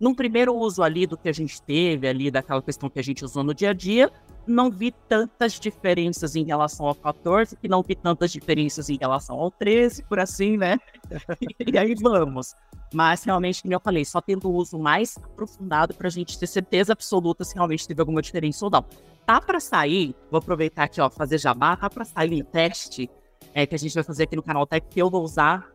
num 0.00 0.14
primeiro 0.14 0.54
uso 0.54 0.82
ali 0.82 1.06
do 1.06 1.16
que 1.16 1.28
a 1.28 1.32
gente 1.32 1.60
teve, 1.62 2.08
ali 2.08 2.30
daquela 2.30 2.62
questão 2.62 2.88
que 2.88 2.98
a 2.98 3.02
gente 3.02 3.24
usou 3.24 3.44
no 3.44 3.54
dia 3.54 3.70
a 3.70 3.72
dia, 3.72 4.10
não 4.46 4.70
vi 4.70 4.92
tantas 5.08 5.60
diferenças 5.60 6.34
em 6.34 6.44
relação 6.44 6.86
ao 6.86 6.94
14, 6.94 7.56
que 7.56 7.68
não 7.68 7.82
vi 7.82 7.94
tantas 7.94 8.32
diferenças 8.32 8.88
em 8.88 8.96
relação 8.96 9.38
ao 9.38 9.50
13, 9.50 10.02
por 10.04 10.18
assim, 10.18 10.56
né? 10.56 10.78
e 11.72 11.78
aí 11.78 11.94
vamos. 11.94 12.54
Mas 12.92 13.24
realmente, 13.24 13.62
como 13.62 13.74
eu 13.74 13.80
falei, 13.80 14.04
só 14.04 14.20
tendo 14.20 14.48
o 14.48 14.54
uso 14.54 14.78
mais 14.78 15.16
aprofundado 15.16 15.94
para 15.94 16.08
a 16.08 16.10
gente 16.10 16.38
ter 16.38 16.46
certeza 16.46 16.92
absoluta 16.92 17.44
se 17.44 17.54
realmente 17.54 17.86
teve 17.86 18.00
alguma 18.00 18.20
diferença 18.20 18.64
ou 18.64 18.70
não. 18.70 18.84
Tá 19.24 19.40
para 19.40 19.60
sair, 19.60 20.14
vou 20.30 20.38
aproveitar 20.38 20.84
aqui, 20.84 21.00
ó, 21.00 21.08
fazer 21.08 21.38
jabá, 21.38 21.76
tá 21.76 21.88
para 21.88 22.04
sair 22.04 22.42
um 22.42 22.44
teste 22.44 23.08
é, 23.54 23.66
que 23.66 23.74
a 23.74 23.78
gente 23.78 23.94
vai 23.94 24.02
fazer 24.02 24.24
aqui 24.24 24.36
no 24.36 24.42
canal 24.42 24.66
Tech, 24.66 24.86
que 24.88 25.00
eu 25.00 25.10
vou 25.10 25.22
usar 25.22 25.72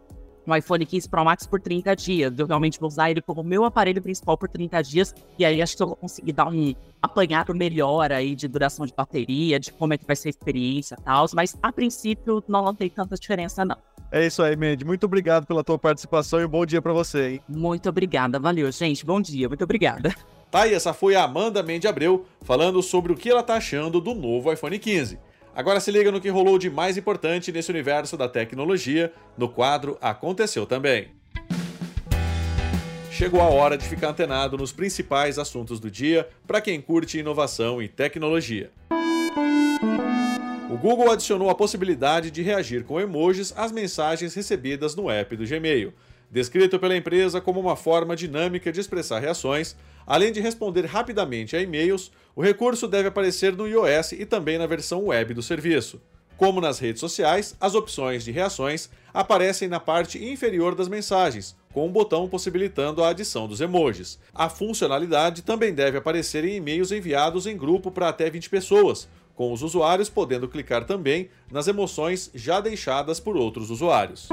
um 0.48 0.56
iPhone 0.56 0.86
15 0.86 1.10
Pro 1.10 1.26
Max 1.26 1.46
por 1.46 1.60
30 1.60 1.94
dias. 1.96 2.34
Eu 2.38 2.48
realmente 2.48 2.80
vou 2.80 2.88
usar 2.88 3.12
ele 3.12 3.22
como 3.22 3.44
meu 3.44 3.66
aparelho 3.66 4.02
principal 4.02 4.38
por 4.38 4.48
30 4.48 4.82
dias. 4.82 5.14
E 5.38 5.44
aí 5.44 5.62
acho 5.62 5.76
que 5.76 5.84
eu 5.84 5.88
vou 5.88 5.96
conseguir 5.98 6.32
dar 6.32 6.48
um 6.48 6.74
apanhado 7.02 7.54
melhor 7.54 8.14
aí 8.14 8.34
de 8.34 8.48
duração 8.48 8.86
de 8.86 8.94
bateria, 8.96 9.60
de 9.60 9.74
como 9.74 9.94
é 9.94 9.98
que 9.98 10.06
vai 10.06 10.16
ser 10.16 10.30
a 10.30 10.32
experiência 10.32 10.96
e 10.98 11.04
tal. 11.04 11.26
Mas 11.34 11.58
a 11.62 11.72
princípio 11.72 12.42
não, 12.48 12.64
não 12.64 12.74
tem 12.74 12.90
tanta 12.90 13.16
diferença, 13.16 13.66
não. 13.66 13.78
É 14.12 14.26
isso 14.26 14.42
aí, 14.42 14.56
Mandy. 14.56 14.86
Muito 14.86 15.06
obrigado 15.06 15.46
pela 15.46 15.64
tua 15.64 15.78
participação 15.78 16.40
e 16.40 16.46
um 16.46 16.50
bom 16.50 16.66
dia 16.66 16.82
para 16.82 16.94
você, 16.94 17.32
hein? 17.32 17.42
Muito 17.48 17.90
obrigada. 17.90 18.40
Valeu, 18.40 18.72
gente. 18.72 19.06
Bom 19.06 19.20
dia. 19.22 19.48
Muito 19.48 19.64
obrigada. 19.64 20.16
Tá, 20.50 20.66
e 20.66 20.74
essa 20.74 20.94
foi 20.94 21.14
a 21.14 21.24
Amanda 21.24 21.62
Mendes 21.62 21.90
Abreu 21.90 22.26
falando 22.42 22.82
sobre 22.82 23.12
o 23.12 23.16
que 23.16 23.30
ela 23.30 23.44
tá 23.44 23.56
achando 23.56 24.00
do 24.00 24.14
novo 24.14 24.52
iPhone 24.52 24.80
15. 24.80 25.20
Agora 25.54 25.80
se 25.80 25.92
liga 25.92 26.12
no 26.12 26.22
que 26.22 26.30
rolou 26.30 26.58
de 26.58 26.70
mais 26.70 26.98
importante 26.98 27.52
nesse 27.52 27.70
universo 27.70 28.16
da 28.16 28.30
tecnologia 28.30 29.12
no 29.38 29.50
quadro 29.50 29.98
Aconteceu 30.00 30.66
Também. 30.66 31.10
Chegou 33.12 33.42
a 33.42 33.50
hora 33.50 33.78
de 33.78 33.84
ficar 33.84 34.10
antenado 34.10 34.58
nos 34.58 34.72
principais 34.72 35.40
assuntos 35.40 35.80
do 35.80 35.90
dia 35.90 36.30
para 36.46 36.62
quem 36.62 36.80
curte 36.80 37.18
inovação 37.18 37.82
e 37.82 37.88
tecnologia. 37.88 38.72
O 40.70 40.76
Google 40.76 41.10
adicionou 41.10 41.50
a 41.50 41.56
possibilidade 41.56 42.30
de 42.30 42.42
reagir 42.42 42.84
com 42.84 43.00
emojis 43.00 43.54
às 43.56 43.72
mensagens 43.72 44.34
recebidas 44.34 44.98
no 44.98 45.10
app 45.10 45.34
do 45.38 45.48
Gmail. 45.48 45.94
Descrito 46.30 46.78
pela 46.78 46.98
empresa 46.98 47.40
como 47.40 47.58
uma 47.58 47.78
forma 47.78 48.18
dinâmica 48.18 48.70
de 48.70 48.82
expressar 48.82 49.20
reações, 49.20 49.78
além 50.06 50.30
de 50.30 50.42
responder 50.42 50.86
rapidamente 50.86 51.56
a 51.56 51.62
e-mails, 51.62 52.12
o 52.36 52.42
recurso 52.42 52.86
deve 52.86 53.08
aparecer 53.08 53.56
no 53.56 53.66
iOS 53.66 54.12
e 54.12 54.26
também 54.26 54.58
na 54.58 54.68
versão 54.68 55.06
web 55.06 55.34
do 55.34 55.42
serviço. 55.42 56.02
Como 56.36 56.60
nas 56.60 56.80
redes 56.80 57.00
sociais, 57.00 57.56
as 57.62 57.74
opções 57.74 58.26
de 58.26 58.32
reações 58.32 58.90
aparecem 59.14 59.70
na 59.70 59.80
parte 59.80 60.22
inferior 60.24 60.76
das 60.76 60.90
mensagens, 60.90 61.56
com 61.72 61.88
um 61.88 61.92
botão 61.92 62.28
possibilitando 62.28 63.02
a 63.04 63.10
adição 63.10 63.48
dos 63.48 63.62
emojis. 63.62 64.20
A 64.36 64.50
funcionalidade 64.50 65.44
também 65.44 65.74
deve 65.74 65.98
aparecer 65.98 66.44
em 66.44 66.58
e-mails 66.58 66.92
enviados 66.92 67.48
em 67.48 67.58
grupo 67.58 67.90
para 67.90 68.10
até 68.10 68.30
20 68.30 68.50
pessoas, 68.50 69.08
com 69.38 69.53
os 69.53 69.62
usuários 69.62 70.10
podendo 70.10 70.48
clicar 70.48 70.84
também 70.84 71.29
nas 71.50 71.67
emoções 71.67 72.32
já 72.34 72.60
deixadas 72.60 73.20
por 73.20 73.38
outros 73.38 73.70
usuários. 73.70 74.27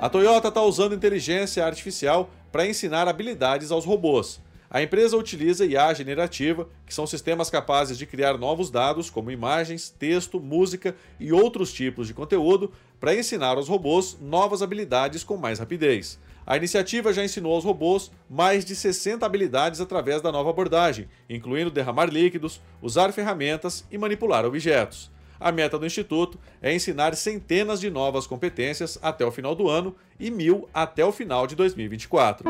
A 0.00 0.08
Toyota 0.08 0.48
está 0.48 0.62
usando 0.62 0.94
inteligência 0.94 1.64
artificial 1.64 2.30
para 2.50 2.66
ensinar 2.66 3.06
habilidades 3.06 3.70
aos 3.70 3.84
robôs. 3.84 4.40
A 4.70 4.80
empresa 4.80 5.16
utiliza 5.16 5.66
IA 5.66 5.92
generativa, 5.92 6.66
que 6.86 6.94
são 6.94 7.06
sistemas 7.06 7.50
capazes 7.50 7.98
de 7.98 8.06
criar 8.06 8.38
novos 8.38 8.70
dados, 8.70 9.10
como 9.10 9.30
imagens, 9.30 9.90
texto, 9.90 10.40
música 10.40 10.96
e 11.18 11.30
outros 11.30 11.72
tipos 11.72 12.06
de 12.06 12.14
conteúdo, 12.14 12.72
para 12.98 13.14
ensinar 13.14 13.58
aos 13.58 13.68
robôs 13.68 14.16
novas 14.18 14.62
habilidades 14.62 15.22
com 15.22 15.36
mais 15.36 15.58
rapidez. 15.58 16.18
A 16.46 16.56
iniciativa 16.56 17.12
já 17.12 17.24
ensinou 17.24 17.54
aos 17.54 17.64
robôs 17.64 18.10
mais 18.28 18.64
de 18.64 18.74
60 18.74 19.24
habilidades 19.24 19.80
através 19.80 20.20
da 20.20 20.32
nova 20.32 20.50
abordagem, 20.50 21.08
incluindo 21.28 21.70
derramar 21.70 22.06
líquidos, 22.06 22.60
usar 22.82 23.12
ferramentas 23.12 23.84
e 23.90 23.98
manipular 23.98 24.44
objetos. 24.44 25.10
A 25.38 25.50
meta 25.50 25.78
do 25.78 25.86
Instituto 25.86 26.38
é 26.60 26.74
ensinar 26.74 27.14
centenas 27.14 27.80
de 27.80 27.88
novas 27.88 28.26
competências 28.26 28.98
até 29.00 29.24
o 29.24 29.30
final 29.30 29.54
do 29.54 29.68
ano 29.70 29.96
e 30.18 30.30
mil 30.30 30.68
até 30.74 31.04
o 31.04 31.12
final 31.12 31.46
de 31.46 31.56
2024. 31.56 32.46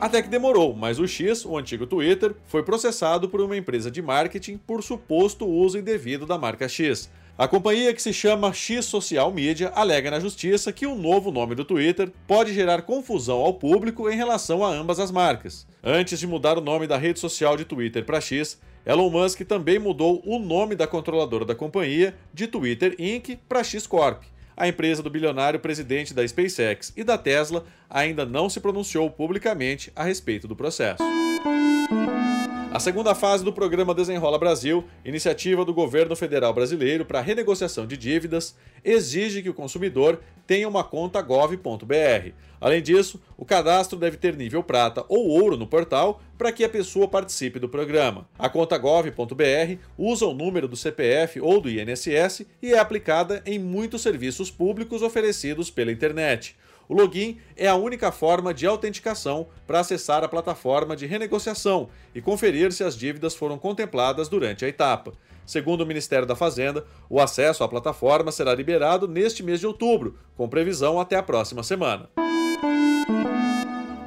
Até 0.00 0.20
que 0.20 0.28
demorou, 0.28 0.74
mas 0.74 0.98
o 0.98 1.06
X, 1.06 1.44
o 1.44 1.56
antigo 1.56 1.86
Twitter, 1.86 2.34
foi 2.46 2.64
processado 2.64 3.28
por 3.28 3.40
uma 3.40 3.56
empresa 3.56 3.90
de 3.90 4.02
marketing 4.02 4.56
por 4.56 4.82
suposto 4.82 5.46
uso 5.46 5.78
indevido 5.78 6.26
da 6.26 6.36
marca 6.36 6.68
X. 6.68 7.08
A 7.36 7.48
companhia, 7.48 7.94
que 7.94 8.02
se 8.02 8.12
chama 8.12 8.52
X 8.52 8.84
Social 8.84 9.32
Media, 9.32 9.72
alega 9.74 10.10
na 10.10 10.20
justiça 10.20 10.70
que 10.70 10.86
o 10.86 10.94
novo 10.94 11.32
nome 11.32 11.54
do 11.54 11.64
Twitter 11.64 12.12
pode 12.26 12.52
gerar 12.52 12.82
confusão 12.82 13.40
ao 13.40 13.54
público 13.54 14.08
em 14.10 14.14
relação 14.14 14.62
a 14.62 14.68
ambas 14.68 15.00
as 15.00 15.10
marcas. 15.10 15.66
Antes 15.82 16.20
de 16.20 16.26
mudar 16.26 16.58
o 16.58 16.60
nome 16.60 16.86
da 16.86 16.98
rede 16.98 17.18
social 17.18 17.56
de 17.56 17.64
Twitter 17.64 18.04
para 18.04 18.20
X, 18.20 18.60
Elon 18.84 19.08
Musk 19.08 19.40
também 19.42 19.78
mudou 19.78 20.22
o 20.26 20.38
nome 20.38 20.76
da 20.76 20.86
controladora 20.86 21.46
da 21.46 21.54
companhia 21.54 22.14
de 22.34 22.46
Twitter 22.46 22.94
Inc. 22.98 23.38
para 23.48 23.64
X 23.64 23.86
Corp. 23.86 24.24
A 24.54 24.68
empresa 24.68 25.02
do 25.02 25.08
bilionário 25.08 25.58
presidente 25.58 26.12
da 26.12 26.26
SpaceX 26.28 26.92
e 26.94 27.02
da 27.02 27.16
Tesla 27.16 27.64
ainda 27.88 28.26
não 28.26 28.50
se 28.50 28.60
pronunciou 28.60 29.10
publicamente 29.10 29.90
a 29.96 30.04
respeito 30.04 30.46
do 30.46 30.54
processo. 30.54 31.02
A 32.74 32.80
segunda 32.80 33.14
fase 33.14 33.44
do 33.44 33.52
programa 33.52 33.94
Desenrola 33.94 34.38
Brasil, 34.38 34.82
iniciativa 35.04 35.62
do 35.62 35.74
governo 35.74 36.16
federal 36.16 36.54
brasileiro 36.54 37.04
para 37.04 37.20
renegociação 37.20 37.86
de 37.86 37.98
dívidas, 37.98 38.56
exige 38.82 39.42
que 39.42 39.50
o 39.50 39.54
consumidor 39.54 40.20
tenha 40.46 40.66
uma 40.66 40.82
conta 40.82 41.20
gov.br. 41.20 42.32
Além 42.58 42.80
disso, 42.80 43.20
o 43.36 43.44
cadastro 43.44 43.98
deve 43.98 44.16
ter 44.16 44.34
nível 44.34 44.62
prata 44.62 45.04
ou 45.06 45.28
ouro 45.28 45.58
no 45.58 45.66
portal 45.66 46.22
para 46.38 46.50
que 46.50 46.64
a 46.64 46.68
pessoa 46.68 47.06
participe 47.06 47.58
do 47.58 47.68
programa. 47.68 48.26
A 48.38 48.48
conta 48.48 48.78
gov.br 48.78 49.76
usa 49.98 50.24
o 50.24 50.32
número 50.32 50.66
do 50.66 50.74
CPF 50.74 51.42
ou 51.42 51.60
do 51.60 51.68
INSS 51.68 52.46
e 52.62 52.72
é 52.72 52.78
aplicada 52.78 53.42
em 53.44 53.58
muitos 53.58 54.00
serviços 54.00 54.50
públicos 54.50 55.02
oferecidos 55.02 55.70
pela 55.70 55.92
internet. 55.92 56.56
O 56.88 56.94
login 56.94 57.38
é 57.56 57.68
a 57.68 57.74
única 57.74 58.10
forma 58.12 58.52
de 58.52 58.66
autenticação 58.66 59.46
para 59.66 59.80
acessar 59.80 60.22
a 60.24 60.28
plataforma 60.28 60.96
de 60.96 61.06
renegociação 61.06 61.88
e 62.14 62.20
conferir 62.20 62.72
se 62.72 62.84
as 62.84 62.96
dívidas 62.96 63.34
foram 63.34 63.58
contempladas 63.58 64.28
durante 64.28 64.64
a 64.64 64.68
etapa. 64.68 65.12
Segundo 65.46 65.82
o 65.82 65.86
Ministério 65.86 66.26
da 66.26 66.36
Fazenda, 66.36 66.84
o 67.10 67.20
acesso 67.20 67.64
à 67.64 67.68
plataforma 67.68 68.30
será 68.30 68.54
liberado 68.54 69.08
neste 69.08 69.42
mês 69.42 69.60
de 69.60 69.66
outubro, 69.66 70.16
com 70.36 70.48
previsão 70.48 71.00
até 71.00 71.16
a 71.16 71.22
próxima 71.22 71.62
semana. 71.62 72.08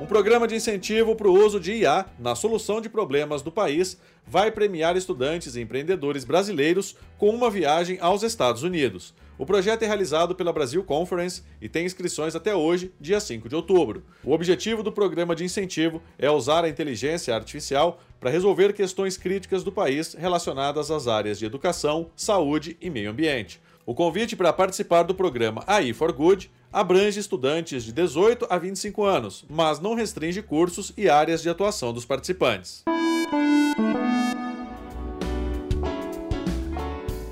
Um 0.06 0.08
programa 0.08 0.48
de 0.48 0.56
incentivo 0.56 1.16
para 1.16 1.28
o 1.28 1.34
uso 1.34 1.60
de 1.60 1.74
IA 1.74 2.06
na 2.20 2.36
solução 2.36 2.80
de 2.80 2.88
problemas 2.88 3.42
do 3.42 3.52
país 3.52 4.00
vai 4.24 4.52
premiar 4.52 4.96
estudantes 4.96 5.56
e 5.56 5.62
empreendedores 5.62 6.24
brasileiros 6.24 6.96
com 7.18 7.30
uma 7.30 7.50
viagem 7.50 7.98
aos 8.00 8.22
Estados 8.22 8.62
Unidos. 8.62 9.16
O 9.38 9.46
projeto 9.46 9.84
é 9.84 9.86
realizado 9.86 10.34
pela 10.34 10.54
Brasil 10.54 10.82
Conference 10.84 11.44
e 11.62 11.68
tem 11.68 11.86
inscrições 11.86 12.36
até 12.36 12.56
hoje, 12.56 12.94
dia 13.00 13.20
5 13.20 13.50
de 13.50 13.56
outubro. 13.56 14.04
O 14.24 14.32
objetivo 14.32 14.82
do 14.82 14.92
programa 14.92 15.36
de 15.36 15.44
incentivo 15.44 16.02
é 16.18 16.30
usar 16.32 16.64
a 16.64 16.70
inteligência 16.70 17.36
artificial 17.36 18.00
para 18.20 18.30
resolver 18.30 18.72
questões 18.74 19.18
críticas 19.18 19.64
do 19.64 19.72
país 19.72 20.14
relacionadas 20.14 20.90
às 20.90 21.08
áreas 21.08 21.38
de 21.38 21.46
educação, 21.46 22.10
saúde 22.16 22.78
e 22.80 22.90
meio 22.90 23.12
ambiente. 23.12 23.60
O 23.86 23.94
convite 23.94 24.36
para 24.36 24.54
participar 24.54 25.04
do 25.04 25.14
programa 25.14 25.64
AI 25.68 25.94
for 25.94 26.12
Good 26.14 26.50
abrange 26.72 27.20
estudantes 27.20 27.84
de 27.84 27.92
18 27.92 28.48
a 28.50 28.58
25 28.58 29.04
anos, 29.04 29.46
mas 29.50 29.80
não 29.80 29.96
restringe 29.96 30.42
cursos 30.42 30.94
e 30.98 31.10
áreas 31.10 31.42
de 31.42 31.50
atuação 31.50 31.94
dos 31.94 32.06
participantes. 32.06 32.84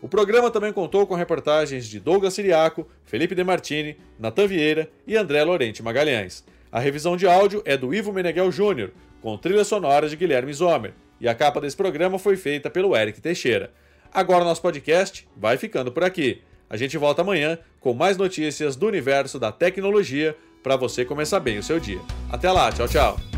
O 0.00 0.08
programa 0.08 0.50
também 0.50 0.72
contou 0.72 1.06
com 1.06 1.14
reportagens 1.14 1.86
de 1.86 1.98
Douglas 1.98 2.34
Siriaco, 2.34 2.86
Felipe 3.04 3.34
Demartini, 3.34 3.96
Natan 4.18 4.46
Vieira 4.46 4.90
e 5.06 5.16
André 5.16 5.42
Lorente 5.42 5.82
Magalhães. 5.82 6.44
A 6.70 6.78
revisão 6.78 7.16
de 7.16 7.26
áudio 7.26 7.62
é 7.64 7.76
do 7.76 7.94
Ivo 7.94 8.12
Meneghel 8.12 8.50
Júnior, 8.52 8.92
com 9.22 9.38
trilha 9.38 9.64
sonora 9.64 10.08
de 10.08 10.16
Guilherme 10.16 10.52
Zomer, 10.52 10.92
e 11.20 11.28
a 11.28 11.34
capa 11.34 11.60
desse 11.60 11.76
programa 11.76 12.18
foi 12.18 12.36
feita 12.36 12.68
pelo 12.68 12.94
Eric 12.96 13.20
Teixeira. 13.20 13.72
Agora 14.12 14.44
nosso 14.44 14.60
podcast 14.60 15.26
vai 15.36 15.56
ficando 15.56 15.90
por 15.90 16.04
aqui. 16.04 16.42
A 16.68 16.76
gente 16.76 16.98
volta 16.98 17.22
amanhã 17.22 17.58
com 17.80 17.94
mais 17.94 18.16
notícias 18.16 18.76
do 18.76 18.86
universo 18.86 19.38
da 19.38 19.50
tecnologia 19.50 20.36
para 20.62 20.76
você 20.76 21.04
começar 21.04 21.40
bem 21.40 21.58
o 21.58 21.62
seu 21.62 21.78
dia. 21.78 22.00
Até 22.30 22.50
lá, 22.50 22.70
tchau, 22.72 22.88
tchau. 22.88 23.33